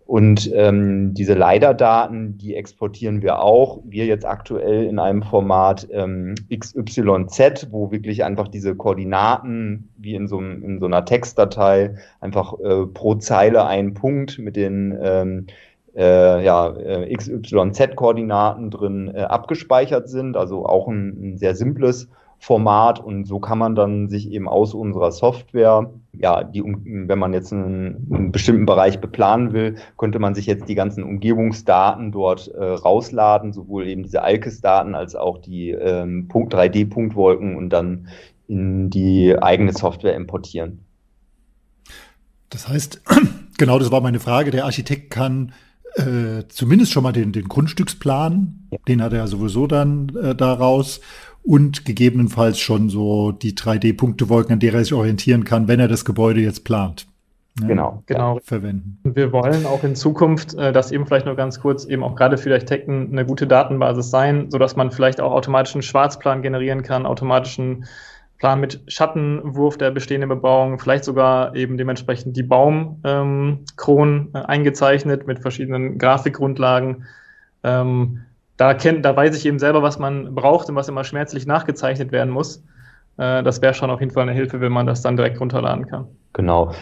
Und 0.07 0.53
ähm, 0.55 1.15
diese 1.15 1.35
LiDAR-Daten, 1.35 2.39
die 2.39 2.55
exportieren 2.55 3.23
wir 3.23 3.41
auch. 3.41 3.81
Wir 3.85 4.07
jetzt 4.07 4.25
aktuell 4.25 4.85
in 4.85 5.01
einem 5.01 5.25
Format 5.25 5.89
ähm, 5.91 6.37
XYZ, 6.49 7.73
wo 7.73 7.91
wirklich 7.91 8.23
einfach 8.23 8.47
diese 8.47 8.77
Koordinaten 8.77 9.89
wie 9.97 10.15
in 10.15 10.29
so, 10.29 10.39
in 10.39 10.79
so 10.79 10.87
einer 10.87 11.05
Textdatei 11.05 11.97
einfach 12.21 12.55
äh, 12.61 12.87
pro 12.87 13.17
Zeile 13.17 13.67
ein 13.67 13.95
Punkt 13.95 14.39
mit 14.39 14.55
den 14.55 14.97
ähm, 15.03 15.47
äh, 15.97 16.45
ja, 16.45 16.77
äh, 16.77 17.13
XYZ-Koordinaten 17.13 18.71
drin 18.71 19.11
äh, 19.13 19.23
abgespeichert 19.23 20.09
sind. 20.09 20.37
Also 20.37 20.67
auch 20.67 20.87
ein, 20.87 21.33
ein 21.33 21.39
sehr 21.39 21.57
simples 21.57 22.09
Format 22.39 23.01
und 23.01 23.25
so 23.25 23.41
kann 23.41 23.59
man 23.59 23.75
dann 23.75 24.09
sich 24.09 24.31
eben 24.31 24.49
aus 24.49 24.75
unserer 24.75 25.11
Software, 25.11 25.91
ja, 26.13 26.45
die, 26.45 26.63
wenn 26.63 27.19
man 27.19 27.33
jetzt 27.33 27.53
einen, 27.53 28.07
einen 28.13 28.33
bestimmten 28.33 28.67
Bereich 28.67 29.01
beplanen 29.01 29.53
will, 29.53 29.77
könnte 29.97 30.19
man 30.19 30.35
sich 30.35 30.47
jetzt 30.47 30.69
die 30.69 30.75
ganzen 30.75 31.03
Umgebungsdaten 31.03 32.13
dort 32.13 32.49
äh, 32.49 32.63
rausladen, 32.63 33.53
sowohl 33.53 33.89
eben 33.89 34.03
diese 34.03 34.23
Alkes-Daten 34.23 34.95
als 34.95 35.17
auch 35.17 35.39
die 35.39 35.71
ähm, 35.71 36.29
3D-Punktwolken 36.29 37.57
und 37.57 37.71
dann 37.71 38.09
in 38.49 38.91
die 38.91 39.37
eigene 39.41 39.73
Software 39.73 40.15
importieren. 40.15 40.85
Das 42.51 42.69
heißt, 42.69 43.03
genau 43.59 43.79
das 43.79 43.91
war 43.91 44.01
meine 44.01 44.21
Frage, 44.21 44.51
der 44.51 44.65
Architekt 44.65 45.11
kann 45.11 45.53
äh, 45.97 46.45
zumindest 46.49 46.93
schon 46.93 47.03
mal 47.03 47.13
den, 47.13 47.33
den 47.33 47.49
Grundstücksplan, 47.49 48.69
ja. 48.71 48.79
den 48.87 49.03
hat 49.03 49.13
er 49.13 49.27
sowieso 49.27 49.67
dann 49.67 50.15
äh, 50.17 50.35
daraus 50.35 51.01
und 51.43 51.85
gegebenenfalls 51.85 52.59
schon 52.59 52.89
so 52.89 53.33
die 53.33 53.55
3D-Punktewolken, 53.55 54.53
an 54.53 54.61
der 54.61 54.75
er 54.75 54.85
sich 54.85 54.93
orientieren 54.93 55.45
kann, 55.45 55.69
wenn 55.69 55.81
er 55.81 55.89
das 55.89 56.05
Gebäude 56.05 56.41
jetzt 56.41 56.65
plant. 56.65 57.07
Ja, 57.61 57.69
genau, 57.69 58.03
genau. 58.05 58.39
Verwenden. 58.43 58.99
Und 59.05 59.17
wir 59.17 59.33
wollen 59.33 59.65
auch 59.65 59.83
in 59.83 59.95
Zukunft, 59.95 60.55
äh, 60.55 60.73
das 60.73 60.93
eben 60.93 61.07
vielleicht 61.07 61.25
nur 61.25 61.37
ganz 61.37 61.61
kurz, 61.61 61.87
eben 61.87 62.03
auch 62.03 62.15
gerade 62.15 62.37
für 62.37 62.51
die 62.51 62.55
Architekten 62.55 63.09
eine 63.11 63.25
gute 63.25 63.47
Datenbasis 63.47 64.11
sein, 64.11 64.51
sodass 64.51 64.77
man 64.77 64.91
vielleicht 64.91 65.21
auch 65.21 65.33
automatischen 65.33 65.81
Schwarzplan 65.81 66.43
generieren 66.43 66.83
kann, 66.83 67.07
automatischen 67.07 67.87
Plan 68.39 68.61
mit 68.61 68.83
Schattenwurf 68.87 69.79
der 69.79 69.91
bestehenden 69.91 70.29
Bebauung, 70.29 70.79
vielleicht 70.79 71.05
sogar 71.05 71.55
eben 71.55 71.79
dementsprechend 71.79 72.37
die 72.37 72.43
Baumkronen 72.43 73.65
ähm, 73.85 74.31
äh, 74.35 74.39
eingezeichnet 74.39 75.27
mit 75.27 75.41
verschiedenen 75.41 75.99
Grafikgrundlagen. 75.99 77.05
Ähm, 77.63 78.23
da, 78.57 78.75
kennt, 78.75 79.05
da 79.05 79.17
weiß 79.17 79.37
ich 79.37 79.47
eben 79.47 79.59
selber, 79.59 79.83
was 79.83 79.99
man 79.99 80.35
braucht 80.35 80.69
und 80.69 80.77
was 80.77 80.89
immer 80.89 81.05
schmerzlich 81.05 81.47
nachgezeichnet 81.47 82.13
werden 82.13 82.31
muss. 82.31 82.63
Äh, 83.17 83.43
das 83.43 83.63
wäre 83.63 83.75
schon 83.75 83.91
auf 83.91 84.01
jeden 84.01 84.13
Fall 84.13 84.25
eine 84.25 84.33
Hilfe, 84.33 84.61
wenn 84.61 84.73
man 84.73 84.87
das 84.87 85.03
dann 85.03 85.17
direkt 85.17 85.41
runterladen 85.41 85.87
kann. 85.87 86.07
Genau. 86.33 86.73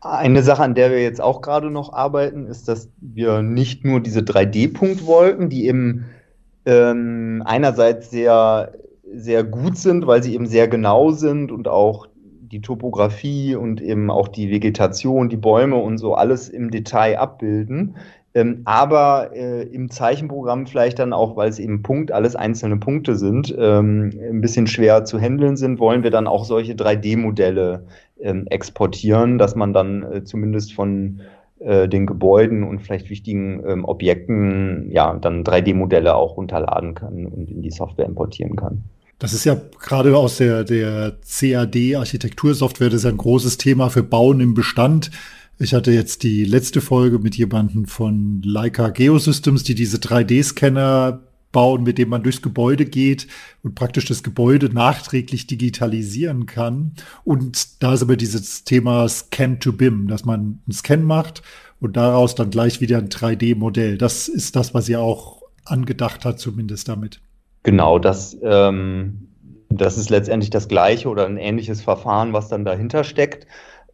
Eine 0.00 0.42
Sache, 0.42 0.62
an 0.62 0.74
der 0.74 0.90
wir 0.90 1.02
jetzt 1.02 1.20
auch 1.20 1.42
gerade 1.42 1.70
noch 1.70 1.92
arbeiten, 1.92 2.46
ist, 2.46 2.68
dass 2.68 2.88
wir 3.00 3.42
nicht 3.42 3.84
nur 3.84 4.00
diese 4.00 4.20
3D-Punktwolken, 4.20 5.50
die 5.50 5.66
eben 5.66 6.06
ähm, 6.64 7.42
einerseits 7.44 8.10
sehr, 8.10 8.72
sehr 9.12 9.44
gut 9.44 9.76
sind, 9.76 10.06
weil 10.06 10.22
sie 10.22 10.34
eben 10.34 10.46
sehr 10.46 10.68
genau 10.68 11.10
sind 11.10 11.52
und 11.52 11.68
auch 11.68 12.06
die 12.40 12.60
Topografie 12.60 13.54
und 13.54 13.80
eben 13.80 14.10
auch 14.10 14.28
die 14.28 14.50
Vegetation, 14.50 15.28
die 15.28 15.36
Bäume 15.36 15.76
und 15.76 15.98
so 15.98 16.14
alles 16.14 16.48
im 16.48 16.70
Detail 16.70 17.18
abbilden, 17.18 17.96
ähm, 18.32 18.62
aber 18.64 19.30
äh, 19.34 19.62
im 19.62 19.90
Zeichenprogramm 19.90 20.66
vielleicht 20.66 21.00
dann 21.00 21.12
auch, 21.12 21.36
weil 21.36 21.48
es 21.48 21.58
eben 21.58 21.82
Punkt, 21.82 22.12
alles 22.12 22.36
einzelne 22.36 22.76
Punkte 22.76 23.16
sind, 23.16 23.54
ähm, 23.58 24.12
ein 24.22 24.40
bisschen 24.40 24.68
schwer 24.68 25.04
zu 25.04 25.18
handeln 25.18 25.56
sind, 25.56 25.80
wollen 25.80 26.04
wir 26.04 26.12
dann 26.12 26.28
auch 26.28 26.44
solche 26.44 26.74
3D-Modelle 26.74 27.86
ähm, 28.20 28.46
exportieren, 28.46 29.38
dass 29.38 29.56
man 29.56 29.72
dann 29.72 30.02
äh, 30.04 30.24
zumindest 30.24 30.72
von 30.74 31.22
äh, 31.58 31.88
den 31.88 32.06
Gebäuden 32.06 32.62
und 32.62 32.80
vielleicht 32.80 33.10
wichtigen 33.10 33.64
ähm, 33.66 33.84
Objekten 33.84 34.90
ja 34.92 35.14
dann 35.14 35.42
3D-Modelle 35.42 36.14
auch 36.14 36.36
runterladen 36.36 36.94
kann 36.94 37.26
und 37.26 37.50
in 37.50 37.62
die 37.62 37.70
Software 37.72 38.06
importieren 38.06 38.54
kann. 38.54 38.84
Das 39.20 39.34
ist 39.34 39.44
ja 39.44 39.54
gerade 39.54 40.16
aus 40.16 40.38
der, 40.38 40.64
der 40.64 41.18
CAD-Architektursoftware, 41.28 42.88
das 42.88 43.02
ist 43.02 43.06
ein 43.06 43.18
großes 43.18 43.58
Thema 43.58 43.90
für 43.90 44.02
Bauen 44.02 44.40
im 44.40 44.54
Bestand. 44.54 45.10
Ich 45.58 45.74
hatte 45.74 45.92
jetzt 45.92 46.22
die 46.22 46.46
letzte 46.46 46.80
Folge 46.80 47.18
mit 47.18 47.36
jemandem 47.36 47.84
von 47.84 48.40
Leica 48.42 48.88
Geosystems, 48.88 49.62
die 49.62 49.74
diese 49.74 49.98
3D-Scanner 49.98 51.20
bauen, 51.52 51.82
mit 51.82 51.98
dem 51.98 52.08
man 52.08 52.22
durchs 52.22 52.40
Gebäude 52.40 52.86
geht 52.86 53.26
und 53.62 53.74
praktisch 53.74 54.06
das 54.06 54.22
Gebäude 54.22 54.72
nachträglich 54.72 55.46
digitalisieren 55.46 56.46
kann. 56.46 56.92
Und 57.22 57.82
da 57.82 57.92
ist 57.92 58.02
aber 58.02 58.16
dieses 58.16 58.64
Thema 58.64 59.06
Scan 59.06 59.60
to 59.60 59.74
BIM, 59.74 60.08
dass 60.08 60.24
man 60.24 60.60
einen 60.64 60.72
Scan 60.72 61.02
macht 61.02 61.42
und 61.78 61.98
daraus 61.98 62.34
dann 62.34 62.48
gleich 62.48 62.80
wieder 62.80 62.96
ein 62.96 63.10
3D-Modell. 63.10 63.98
Das 63.98 64.28
ist 64.28 64.56
das, 64.56 64.72
was 64.72 64.88
ihr 64.88 65.00
auch 65.00 65.42
angedacht 65.66 66.24
hat, 66.24 66.40
zumindest 66.40 66.88
damit. 66.88 67.20
Genau, 67.62 67.98
das 67.98 68.36
ähm, 68.42 69.28
Das 69.68 69.98
ist 69.98 70.10
letztendlich 70.10 70.50
das 70.50 70.68
gleiche 70.68 71.08
oder 71.08 71.26
ein 71.26 71.36
ähnliches 71.38 71.82
Verfahren, 71.82 72.32
was 72.32 72.48
dann 72.48 72.64
dahinter 72.64 73.04
steckt. 73.04 73.46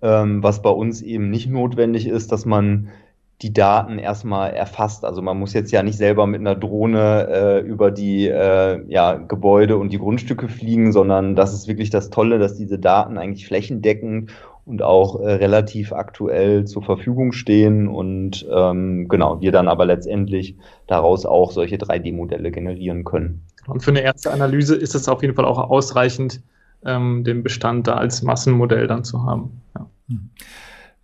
Ähm, 0.02 0.42
was 0.42 0.62
bei 0.62 0.70
uns 0.70 1.02
eben 1.02 1.30
nicht 1.30 1.48
notwendig 1.48 2.06
ist, 2.06 2.32
dass 2.32 2.44
man 2.46 2.90
die 3.42 3.52
Daten 3.52 3.98
erstmal 3.98 4.52
erfasst. 4.54 5.04
Also 5.04 5.22
man 5.22 5.38
muss 5.38 5.52
jetzt 5.54 5.72
ja 5.72 5.82
nicht 5.82 5.98
selber 5.98 6.26
mit 6.26 6.40
einer 6.40 6.54
Drohne 6.56 7.28
äh, 7.30 7.60
über 7.60 7.90
die 7.90 8.28
äh, 8.28 8.82
ja, 8.88 9.14
Gebäude 9.16 9.76
und 9.78 9.92
die 9.92 9.98
Grundstücke 9.98 10.48
fliegen, 10.48 10.92
sondern 10.92 11.36
das 11.36 11.52
ist 11.54 11.68
wirklich 11.68 11.90
das 11.90 12.10
Tolle, 12.10 12.38
dass 12.38 12.56
diese 12.56 12.78
Daten 12.78 13.18
eigentlich 13.18 13.46
flächendeckend 13.46 14.30
und 14.66 14.82
auch 14.82 15.20
äh, 15.20 15.34
relativ 15.34 15.92
aktuell 15.92 16.64
zur 16.66 16.82
Verfügung 16.82 17.32
stehen 17.32 17.88
und 17.88 18.44
ähm, 18.52 19.08
genau, 19.08 19.40
wir 19.40 19.52
dann 19.52 19.68
aber 19.68 19.86
letztendlich 19.86 20.56
daraus 20.88 21.24
auch 21.24 21.52
solche 21.52 21.76
3D-Modelle 21.76 22.50
generieren 22.50 23.04
können. 23.04 23.42
Und 23.68 23.82
für 23.82 23.92
eine 23.92 24.02
erste 24.02 24.32
Analyse 24.32 24.74
ist 24.74 24.94
es 24.94 25.08
auf 25.08 25.22
jeden 25.22 25.34
Fall 25.34 25.44
auch 25.44 25.58
ausreichend, 25.58 26.42
ähm, 26.84 27.22
den 27.24 27.42
Bestand 27.42 27.86
da 27.86 27.94
als 27.94 28.22
Massenmodell 28.22 28.88
dann 28.88 29.04
zu 29.04 29.22
haben. 29.22 29.62
Ja. 29.74 29.86
Hm. 30.08 30.30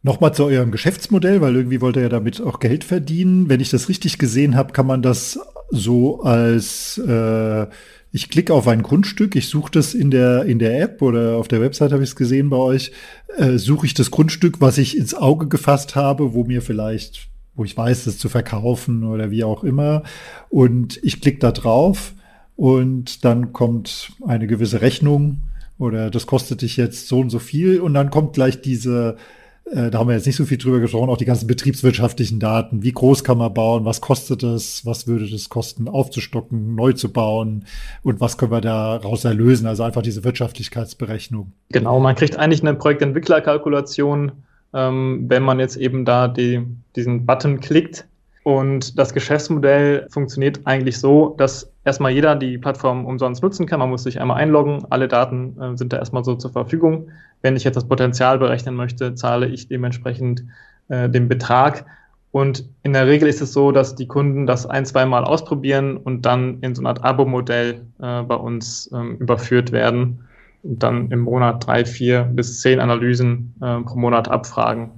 Nochmal 0.05 0.35
zu 0.35 0.45
eurem 0.45 0.73
Geschäftsmodell, 0.73 1.41
weil 1.41 1.55
irgendwie 1.55 1.81
wollt 1.81 1.95
ihr 1.97 2.03
ja 2.03 2.09
damit 2.09 2.41
auch 2.41 2.59
Geld 2.59 2.83
verdienen. 2.83 3.49
Wenn 3.49 3.61
ich 3.61 3.71
das 3.71 3.89
richtig 3.89 4.19
gesehen 4.19 4.57
habe, 4.57 4.73
kann 4.73 4.87
man 4.87 5.01
das 5.01 5.39
so 5.71 6.23
als 6.23 6.99
äh, 6.99 7.67
ich 8.11 8.29
klicke 8.29 8.53
auf 8.53 8.69
ein 8.69 8.83
Grundstück, 8.83 9.37
ich 9.37 9.49
suche 9.49 9.71
das 9.71 9.95
in 9.95 10.11
der 10.11 10.45
in 10.45 10.59
der 10.59 10.81
App 10.83 11.01
oder 11.03 11.37
auf 11.37 11.49
der 11.49 11.61
Website 11.61 11.93
habe 11.93 12.03
ich 12.03 12.11
es 12.11 12.17
gesehen 12.17 12.51
bei 12.51 12.57
euch, 12.57 12.93
äh, 13.39 13.57
suche 13.59 13.87
ich 13.87 13.95
das 13.95 14.11
Grundstück, 14.11 14.61
was 14.61 14.77
ich 14.77 14.99
ins 14.99 15.15
Auge 15.15 15.47
gefasst 15.49 15.95
habe, 15.95 16.35
wo 16.35 16.45
mir 16.45 16.63
vielleicht, 16.63 17.29
wo 17.55 17.65
ich 17.65 17.77
weiß, 17.77 18.05
das 18.05 18.19
zu 18.19 18.29
verkaufen 18.29 19.05
oder 19.05 19.31
wie 19.31 19.45
auch 19.45 19.65
immer, 19.65 20.03
und 20.51 20.99
ich 21.03 21.21
klicke 21.21 21.39
da 21.39 21.53
drauf 21.53 22.13
und 22.57 23.25
dann 23.25 23.53
kommt 23.53 24.13
eine 24.27 24.47
gewisse 24.47 24.83
Rechnung 24.83 25.41
oder 25.79 26.11
das 26.11 26.27
kostet 26.27 26.61
dich 26.61 26.77
jetzt 26.77 27.09
so 27.09 27.21
und 27.21 27.31
so 27.31 27.39
viel 27.39 27.81
und 27.81 27.95
dann 27.95 28.11
kommt 28.11 28.35
gleich 28.35 28.61
diese 28.61 29.17
da 29.65 29.99
haben 29.99 30.09
wir 30.09 30.15
jetzt 30.15 30.27
nicht 30.27 30.37
so 30.37 30.45
viel 30.45 30.59
drüber 30.59 30.81
gesprochen, 30.81 31.09
auch 31.09 31.17
die 31.17 31.25
ganzen 31.25 31.47
betriebswirtschaftlichen 31.47 32.41
Daten. 32.41 32.83
Wie 32.83 32.93
groß 32.93 33.25
kann 33.25 33.39
man 33.39 33.55
bauen? 33.55 33.85
Was 33.85 34.01
kostet 34.01 34.43
es? 34.43 34.85
Was 34.85 35.07
würde 35.07 35.29
das 35.31 35.49
kosten, 35.49 35.89
aufzustocken, 35.89 36.75
neu 36.75 36.93
zu 36.93 37.13
bauen? 37.13 37.65
Und 38.03 38.21
was 38.21 38.37
können 38.37 38.51
wir 38.51 38.61
daraus 38.61 39.25
erlösen? 39.25 39.67
Also 39.67 39.83
einfach 39.85 40.03
diese 40.03 40.25
Wirtschaftlichkeitsberechnung. 40.25 41.53
Genau, 41.71 42.01
man 42.01 42.17
kriegt 42.17 42.37
eigentlich 42.37 42.63
eine 42.63 42.75
Projektentwicklerkalkulation, 42.75 44.33
ähm, 44.75 45.25
wenn 45.29 45.43
man 45.43 45.59
jetzt 45.59 45.77
eben 45.77 46.05
da 46.05 46.29
die, 46.29 46.67
diesen 46.97 47.25
Button 47.25 47.61
klickt. 47.61 48.07
Und 48.45 48.99
das 48.99 49.15
Geschäftsmodell 49.15 50.09
funktioniert 50.11 50.61
eigentlich 50.65 50.99
so, 50.99 51.35
dass 51.39 51.71
erstmal 51.85 52.11
jeder 52.11 52.35
die 52.35 52.59
Plattform 52.59 53.07
umsonst 53.07 53.43
nutzen 53.43 53.67
kann. 53.67 53.79
Man 53.79 53.91
muss 53.91 54.03
sich 54.03 54.21
einmal 54.21 54.39
einloggen. 54.39 54.85
Alle 54.91 55.07
Daten 55.07 55.57
äh, 55.61 55.77
sind 55.77 55.93
da 55.93 55.99
erstmal 55.99 56.25
so 56.25 56.35
zur 56.35 56.51
Verfügung. 56.51 57.09
Wenn 57.43 57.57
ich 57.57 57.65
jetzt 57.65 57.77
das 57.77 57.89
Potenzial 57.89 58.39
berechnen 58.39 58.75
möchte, 58.75 59.15
zahle 59.15 59.47
ich 59.47 59.69
dementsprechend 59.69 60.45
äh, 60.89 61.09
den 61.09 61.29
Betrag. 61.29 61.85
Und 62.31 62.65
in 62.83 62.95
der 62.95 63.07
Regel 63.07 63.29
ist 63.29 63.43
es 63.43 63.53
so, 63.53 63.73
dass 63.73 63.95
die 63.95 64.07
Kunden 64.07 64.47
das 64.47 64.65
ein, 64.65 64.87
zwei 64.87 65.05
Mal 65.05 65.25
ausprobieren 65.25 65.99
und 65.99 66.23
dann 66.23 66.61
in 66.61 66.75
so 66.75 66.81
einer 66.81 66.91
Art 66.91 67.05
Abo-Modell 67.05 67.83
äh, 68.01 68.23
bei 68.23 68.35
uns 68.35 68.91
ähm, 68.95 69.17
überführt 69.19 69.71
werden 69.71 70.21
und 70.63 70.83
dann 70.83 71.11
im 71.11 71.21
Monat 71.21 71.67
drei, 71.67 71.85
vier 71.85 72.23
bis 72.23 72.61
zehn 72.61 72.81
Analysen 72.81 73.55
äh, 73.61 73.81
pro 73.81 73.99
Monat 73.99 74.29
abfragen. 74.29 74.91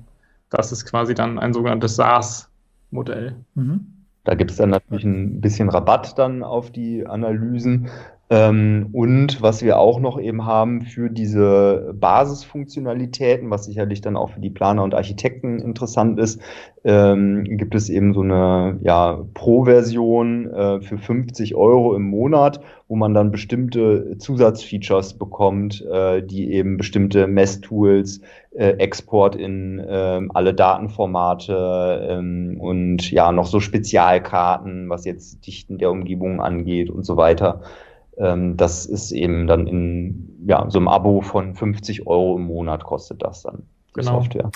Das 0.51 0.71
ist 0.71 0.85
quasi 0.85 1.15
dann 1.15 1.39
ein 1.39 1.53
sogenanntes 1.53 1.97
SaaS-Modell. 1.97 3.35
Mhm. 3.55 3.87
Da 4.23 4.35
gibt 4.35 4.53
es 4.53 4.57
dann 4.57 4.71
natürlich 4.71 5.05
ein 5.05 5.41
bisschen 5.41 5.69
Rabatt 5.69 6.19
dann 6.19 6.43
auf 6.43 6.71
die 6.71 7.07
Analysen. 7.07 7.89
Ähm, 8.35 8.89
und 8.93 9.43
was 9.43 9.63
wir 9.63 9.79
auch 9.79 10.01
noch 10.01 10.21
eben 10.21 10.45
haben 10.45 10.83
für 10.83 11.09
diese 11.09 11.95
Basisfunktionalitäten, 11.95 13.49
was 13.49 13.67
sicherlich 13.67 14.01
dann 14.01 14.17
auch 14.17 14.31
für 14.31 14.41
die 14.41 14.51
Planer 14.51 14.83
und 14.83 14.93
Architekten 14.93 15.61
interessant 15.61 16.19
ist, 16.19 16.41
ähm, 16.83 17.45
gibt 17.45 17.77
es 17.77 17.89
eben 17.89 18.13
so 18.13 18.23
eine 18.23 18.81
ja, 18.83 19.25
Pro-Version 19.35 20.51
äh, 20.51 20.81
für 20.81 20.99
50 20.99 21.55
Euro 21.55 21.95
im 21.95 22.03
Monat, 22.03 22.61
wo 22.89 22.97
man 22.97 23.15
dann 23.15 23.31
bestimmte 23.31 24.19
Zusatzfeatures 24.19 25.15
bekommt, 25.15 25.87
äh, 25.87 26.21
die 26.21 26.53
eben 26.53 26.77
bestimmte 26.77 27.29
Messtools, 27.29 28.21
äh, 28.51 28.71
Export 28.79 29.37
in 29.37 29.79
äh, 29.79 30.21
alle 30.35 30.55
Datenformate 30.55 32.09
ähm, 32.11 32.57
und 32.61 33.13
ja 33.13 33.31
noch 33.31 33.47
so 33.47 33.61
Spezialkarten, 33.61 34.89
was 34.89 35.05
jetzt 35.05 35.47
Dichten 35.47 35.79
der 35.79 35.93
Umgebung 35.93 36.41
angeht 36.41 36.91
und 36.91 37.05
so 37.05 37.17
weiter. 37.17 37.61
ähm, 37.61 37.93
das 38.17 38.87
ist 38.87 39.13
eben 39.13 39.47
dann 39.47 39.67
in 39.67 40.45
ja, 40.47 40.67
so 40.71 40.79
einem 40.79 40.89
Abo 40.89 41.21
von 41.21 41.55
50 41.55 42.07
Euro 42.07 42.37
im 42.37 42.45
Monat 42.45 42.85
kostet 42.85 43.23
das 43.23 43.43
dann, 43.43 43.63
die 43.89 44.01
genau. 44.01 44.21
Software. 44.21 44.51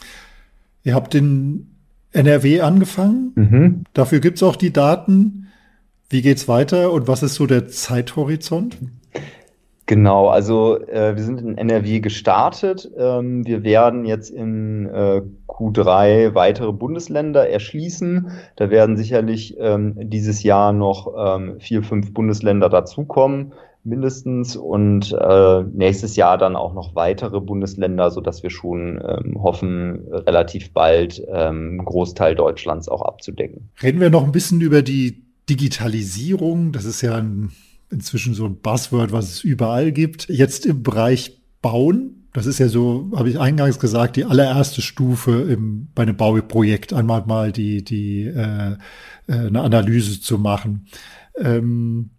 Ihr 0.84 0.94
habt 0.94 1.14
in 1.14 1.74
NRW 2.12 2.60
angefangen. 2.60 3.32
Mhm. 3.34 3.84
Dafür 3.94 4.20
gibt 4.20 4.36
es 4.36 4.42
auch 4.42 4.56
die 4.56 4.72
Daten. 4.72 5.48
Wie 6.08 6.22
geht's 6.22 6.48
weiter 6.48 6.92
und 6.92 7.08
was 7.08 7.22
ist 7.22 7.34
so 7.34 7.46
der 7.46 7.68
Zeithorizont? 7.68 8.78
Genau, 9.88 10.28
also 10.28 10.78
äh, 10.86 11.16
wir 11.16 11.22
sind 11.22 11.40
in 11.40 11.56
NRW 11.56 12.00
gestartet. 12.00 12.90
Ähm, 12.98 13.46
wir 13.46 13.64
werden 13.64 14.04
jetzt 14.04 14.28
in 14.28 14.84
äh, 14.84 15.22
Q3 15.46 16.34
weitere 16.34 16.72
Bundesländer 16.72 17.48
erschließen. 17.48 18.30
Da 18.56 18.68
werden 18.68 18.98
sicherlich 18.98 19.56
ähm, 19.58 19.94
dieses 19.96 20.42
Jahr 20.42 20.74
noch 20.74 21.14
ähm, 21.16 21.58
vier, 21.58 21.82
fünf 21.82 22.12
Bundesländer 22.12 22.68
dazukommen, 22.68 23.54
mindestens. 23.82 24.56
Und 24.56 25.16
äh, 25.18 25.62
nächstes 25.62 26.16
Jahr 26.16 26.36
dann 26.36 26.54
auch 26.54 26.74
noch 26.74 26.94
weitere 26.94 27.40
Bundesländer, 27.40 28.10
sodass 28.10 28.42
wir 28.42 28.50
schon 28.50 29.02
ähm, 29.02 29.42
hoffen, 29.42 30.06
relativ 30.12 30.74
bald 30.74 31.26
ähm, 31.32 31.82
Großteil 31.82 32.34
Deutschlands 32.34 32.90
auch 32.90 33.00
abzudecken. 33.00 33.70
Reden 33.82 34.00
wir 34.00 34.10
noch 34.10 34.24
ein 34.24 34.32
bisschen 34.32 34.60
über 34.60 34.82
die 34.82 35.22
Digitalisierung. 35.48 36.72
Das 36.72 36.84
ist 36.84 37.00
ja 37.00 37.14
ein 37.14 37.52
inzwischen 37.90 38.34
so 38.34 38.44
ein 38.46 38.60
Buzzword, 38.60 39.12
was 39.12 39.30
es 39.30 39.44
überall 39.44 39.92
gibt. 39.92 40.28
Jetzt 40.28 40.66
im 40.66 40.82
Bereich 40.82 41.40
Bauen, 41.62 42.28
das 42.32 42.46
ist 42.46 42.58
ja 42.58 42.68
so, 42.68 43.10
habe 43.16 43.30
ich 43.30 43.40
eingangs 43.40 43.78
gesagt, 43.78 44.16
die 44.16 44.24
allererste 44.24 44.82
Stufe 44.82 45.42
im, 45.42 45.88
bei 45.94 46.02
einem 46.02 46.16
Bauprojekt, 46.16 46.92
einmal 46.92 47.24
mal 47.26 47.52
die, 47.52 47.82
die 47.82 48.24
äh, 48.26 48.76
äh, 49.26 49.32
eine 49.32 49.62
Analyse 49.62 50.20
zu 50.20 50.38
machen. 50.38 50.86
Ähm, 51.36 52.10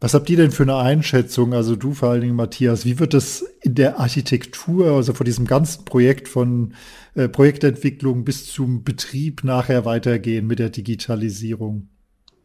was 0.00 0.12
habt 0.12 0.28
ihr 0.28 0.36
denn 0.36 0.50
für 0.50 0.64
eine 0.64 0.76
Einschätzung? 0.76 1.54
Also 1.54 1.76
du 1.76 1.94
vor 1.94 2.10
allen 2.10 2.20
Dingen, 2.20 2.36
Matthias, 2.36 2.84
wie 2.84 2.98
wird 2.98 3.14
das 3.14 3.42
in 3.62 3.74
der 3.74 3.98
Architektur, 3.98 4.92
also 4.92 5.14
von 5.14 5.24
diesem 5.24 5.46
ganzen 5.46 5.86
Projekt 5.86 6.28
von 6.28 6.74
äh, 7.14 7.28
Projektentwicklung 7.28 8.24
bis 8.24 8.52
zum 8.52 8.84
Betrieb 8.84 9.44
nachher 9.44 9.86
weitergehen 9.86 10.46
mit 10.46 10.58
der 10.58 10.68
Digitalisierung? 10.68 11.88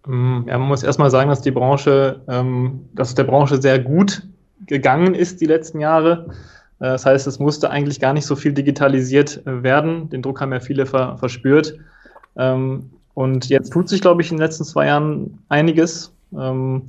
Ja, 0.05 0.57
man 0.57 0.67
muss 0.67 0.83
erstmal 0.83 1.11
sagen, 1.11 1.29
dass 1.29 1.41
die 1.41 1.51
Branche, 1.51 2.21
ähm, 2.27 2.87
dass 2.93 3.15
der 3.15 3.25
Branche 3.25 3.61
sehr 3.61 3.79
gut 3.79 4.23
gegangen 4.65 5.13
ist 5.13 5.41
die 5.41 5.45
letzten 5.45 5.79
Jahre. 5.79 6.27
Äh, 6.79 6.85
das 6.85 7.05
heißt, 7.05 7.27
es 7.27 7.39
musste 7.39 7.69
eigentlich 7.69 7.99
gar 7.99 8.13
nicht 8.13 8.25
so 8.25 8.35
viel 8.35 8.53
digitalisiert 8.53 9.45
äh, 9.45 9.63
werden. 9.63 10.09
Den 10.09 10.21
Druck 10.21 10.41
haben 10.41 10.53
ja 10.53 10.59
viele 10.59 10.85
ver 10.85 11.17
verspürt. 11.17 11.75
Ähm, 12.37 12.89
und 13.13 13.49
jetzt 13.49 13.71
tut 13.71 13.89
sich, 13.89 14.01
glaube 14.01 14.21
ich, 14.21 14.31
in 14.31 14.37
den 14.37 14.43
letzten 14.43 14.63
zwei 14.63 14.87
Jahren 14.87 15.39
einiges. 15.49 16.13
Ähm, 16.33 16.83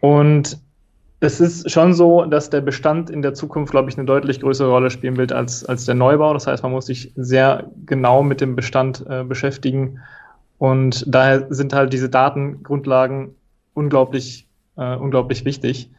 und 0.00 0.58
es 1.18 1.40
ist 1.40 1.70
schon 1.70 1.94
so, 1.94 2.24
dass 2.24 2.50
der 2.50 2.60
Bestand 2.60 3.10
in 3.10 3.22
der 3.22 3.34
Zukunft, 3.34 3.72
glaube 3.72 3.90
ich, 3.90 3.96
eine 3.96 4.06
deutlich 4.06 4.40
größere 4.40 4.68
Rolle 4.68 4.90
spielen 4.90 5.16
wird 5.16 5.32
als, 5.32 5.64
als 5.64 5.84
der 5.84 5.94
Neubau. 5.94 6.32
Das 6.34 6.46
heißt, 6.46 6.62
man 6.62 6.72
muss 6.72 6.86
sich 6.86 7.12
sehr 7.16 7.70
genau 7.86 8.22
mit 8.22 8.40
dem 8.40 8.56
Bestand 8.56 9.04
äh, 9.08 9.24
beschäftigen 9.24 9.98
und 10.58 11.04
daher 11.06 11.46
sind 11.50 11.72
halt 11.72 11.92
diese 11.92 12.08
Datengrundlagen 12.08 13.34
unglaublich, 13.74 14.46
äh, 14.76 14.96
unglaublich 14.96 15.44
wichtig. 15.44 15.90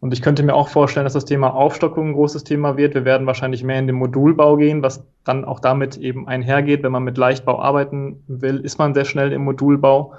Und 0.00 0.12
ich 0.12 0.20
könnte 0.20 0.42
mir 0.42 0.54
auch 0.54 0.68
vorstellen, 0.68 1.04
dass 1.04 1.12
das 1.12 1.24
Thema 1.24 1.54
Aufstockung 1.54 2.08
ein 2.08 2.12
großes 2.14 2.42
Thema 2.42 2.76
wird. 2.76 2.94
Wir 2.94 3.04
werden 3.04 3.26
wahrscheinlich 3.26 3.62
mehr 3.62 3.78
in 3.78 3.86
den 3.86 3.94
Modulbau 3.94 4.56
gehen, 4.56 4.82
was 4.82 5.04
dann 5.22 5.44
auch 5.44 5.60
damit 5.60 5.96
eben 5.96 6.26
einhergeht. 6.26 6.82
Wenn 6.82 6.90
man 6.90 7.04
mit 7.04 7.16
Leichtbau 7.16 7.62
arbeiten 7.62 8.20
will, 8.26 8.58
ist 8.58 8.78
man 8.78 8.94
sehr 8.94 9.04
schnell 9.04 9.32
im 9.32 9.44
Modulbau. 9.44 10.14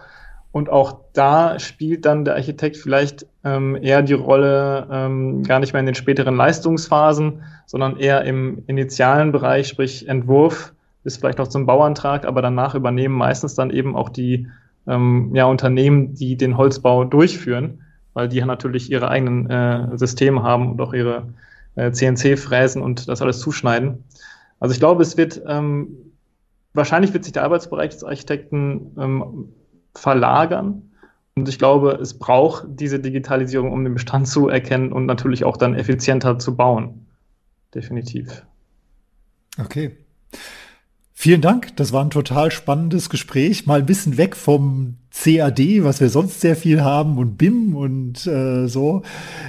Und 0.54 0.70
auch 0.70 1.00
da 1.12 1.60
spielt 1.60 2.06
dann 2.06 2.24
der 2.24 2.36
Architekt 2.36 2.78
vielleicht 2.78 3.26
ähm, 3.44 3.76
eher 3.76 4.04
die 4.04 4.14
Rolle 4.14 4.88
ähm, 4.90 5.44
gar 5.44 5.60
nicht 5.60 5.74
mehr 5.74 5.82
in 5.82 5.88
den 5.88 5.96
späteren 5.96 6.38
Leistungsphasen, 6.38 7.42
sondern 7.66 7.98
eher 7.98 8.24
im 8.24 8.64
initialen 8.68 9.34
Bereich, 9.34 9.68
sprich 9.68 10.08
Entwurf 10.08 10.74
bis 11.04 11.18
vielleicht 11.18 11.38
noch 11.38 11.48
zum 11.48 11.66
Bauantrag, 11.66 12.26
aber 12.26 12.42
danach 12.42 12.76
übernehmen 12.76 13.16
meistens 13.16 13.56
dann 13.56 13.72
eben 13.72 13.96
auch 13.96 14.10
die 14.10 14.48
ähm, 14.88 15.32
ja, 15.34 15.46
Unternehmen, 15.46 16.14
die 16.16 16.38
den 16.38 16.58
Holzbau 16.58 17.04
durchführen, 17.04 17.82
weil 18.14 18.30
die 18.30 18.42
natürlich 18.44 18.92
ihre 18.92 19.10
eigenen 19.10 19.50
äh, 19.50 19.98
Systeme 19.98 20.44
haben 20.44 20.72
und 20.72 20.82
auch 20.82 20.94
ihre 20.94 21.34
äh, 21.76 21.92
CNC-Fräsen 21.92 22.82
und 22.82 23.08
das 23.08 23.22
alles 23.22 23.40
zuschneiden. 23.40 24.04
Also 24.60 24.74
ich 24.74 24.80
glaube, 24.80 25.02
es 25.02 25.18
wird 25.18 25.42
ähm, 25.48 25.98
wahrscheinlich 26.74 27.14
wird 27.14 27.24
sich 27.24 27.34
der 27.34 27.44
Arbeitsbereich 27.44 27.92
des 27.92 28.04
Architekten 28.04 28.96
ähm, 28.98 29.50
verlagern 29.96 30.92
Und 31.36 31.50
ich 31.50 31.58
glaube, 31.58 31.98
es 32.02 32.18
braucht 32.18 32.66
diese 32.68 33.00
Digitalisierung, 33.00 33.72
um 33.72 33.84
den 33.84 33.94
Bestand 33.94 34.28
zu 34.28 34.50
erkennen 34.50 34.92
und 34.92 35.06
natürlich 35.06 35.44
auch 35.44 35.58
dann 35.58 35.76
effizienter 35.76 36.40
zu 36.40 36.56
bauen. 36.56 37.08
Definitiv. 37.74 38.46
Okay. 39.60 39.98
Vielen 41.24 41.40
Dank. 41.40 41.74
Das 41.78 41.94
war 41.94 42.04
ein 42.04 42.10
total 42.10 42.52
spannendes 42.52 43.10
Gespräch. 43.10 43.66
Mal 43.66 43.80
ein 43.80 43.86
bisschen 43.86 44.18
weg 44.18 44.36
vom 44.36 44.98
CAD, 45.10 45.82
was 45.82 46.02
wir 46.02 46.10
sonst 46.10 46.42
sehr 46.42 46.58
viel 46.58 46.82
haben, 46.82 47.18
und 47.18 47.38
BIM 47.38 47.78
und 47.78 48.28
äh, 48.28 48.68
so. 48.68 49.04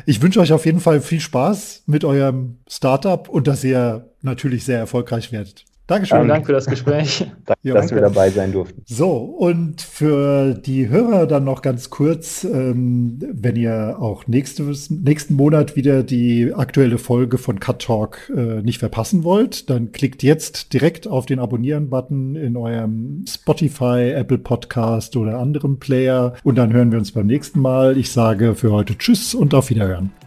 Ich 0.06 0.22
wünsche 0.22 0.38
euch 0.38 0.52
auf 0.52 0.66
jeden 0.66 0.78
Fall 0.78 1.00
viel 1.00 1.18
Spaß 1.18 1.82
mit 1.86 2.04
eurem 2.04 2.58
Startup 2.68 3.28
und 3.28 3.48
dass 3.48 3.64
ihr 3.64 4.08
natürlich 4.22 4.62
sehr 4.64 4.78
erfolgreich 4.78 5.32
werdet. 5.32 5.64
Dankeschön. 5.86 6.16
Vielen 6.18 6.28
Dank 6.28 6.46
für 6.46 6.52
das 6.52 6.64
Gespräch. 6.64 7.26
Danke, 7.44 7.60
ja, 7.62 7.74
dass 7.74 7.88
danke. 7.88 7.96
wir 7.96 8.02
dabei 8.08 8.30
sein 8.30 8.52
durften. 8.52 8.82
So, 8.86 9.16
und 9.16 9.82
für 9.82 10.54
die 10.54 10.88
Hörer 10.88 11.26
dann 11.26 11.44
noch 11.44 11.60
ganz 11.60 11.90
kurz, 11.90 12.44
ähm, 12.44 13.18
wenn 13.20 13.56
ihr 13.56 13.96
auch 13.98 14.26
nächstes, 14.26 14.88
nächsten 14.88 15.34
Monat 15.34 15.76
wieder 15.76 16.02
die 16.02 16.54
aktuelle 16.54 16.96
Folge 16.96 17.36
von 17.36 17.60
Cut 17.60 17.82
Talk 17.82 18.32
äh, 18.34 18.62
nicht 18.62 18.78
verpassen 18.78 19.24
wollt, 19.24 19.68
dann 19.68 19.92
klickt 19.92 20.22
jetzt 20.22 20.72
direkt 20.72 21.06
auf 21.06 21.26
den 21.26 21.38
Abonnieren-Button 21.38 22.36
in 22.36 22.56
eurem 22.56 23.24
Spotify, 23.28 24.12
Apple 24.14 24.38
Podcast 24.38 25.16
oder 25.16 25.38
anderem 25.38 25.78
Player 25.78 26.32
und 26.44 26.56
dann 26.56 26.72
hören 26.72 26.92
wir 26.92 26.98
uns 26.98 27.12
beim 27.12 27.26
nächsten 27.26 27.60
Mal. 27.60 27.98
Ich 27.98 28.10
sage 28.10 28.54
für 28.54 28.72
heute 28.72 28.96
Tschüss 28.96 29.34
und 29.34 29.52
auf 29.52 29.68
Wiederhören. 29.68 30.23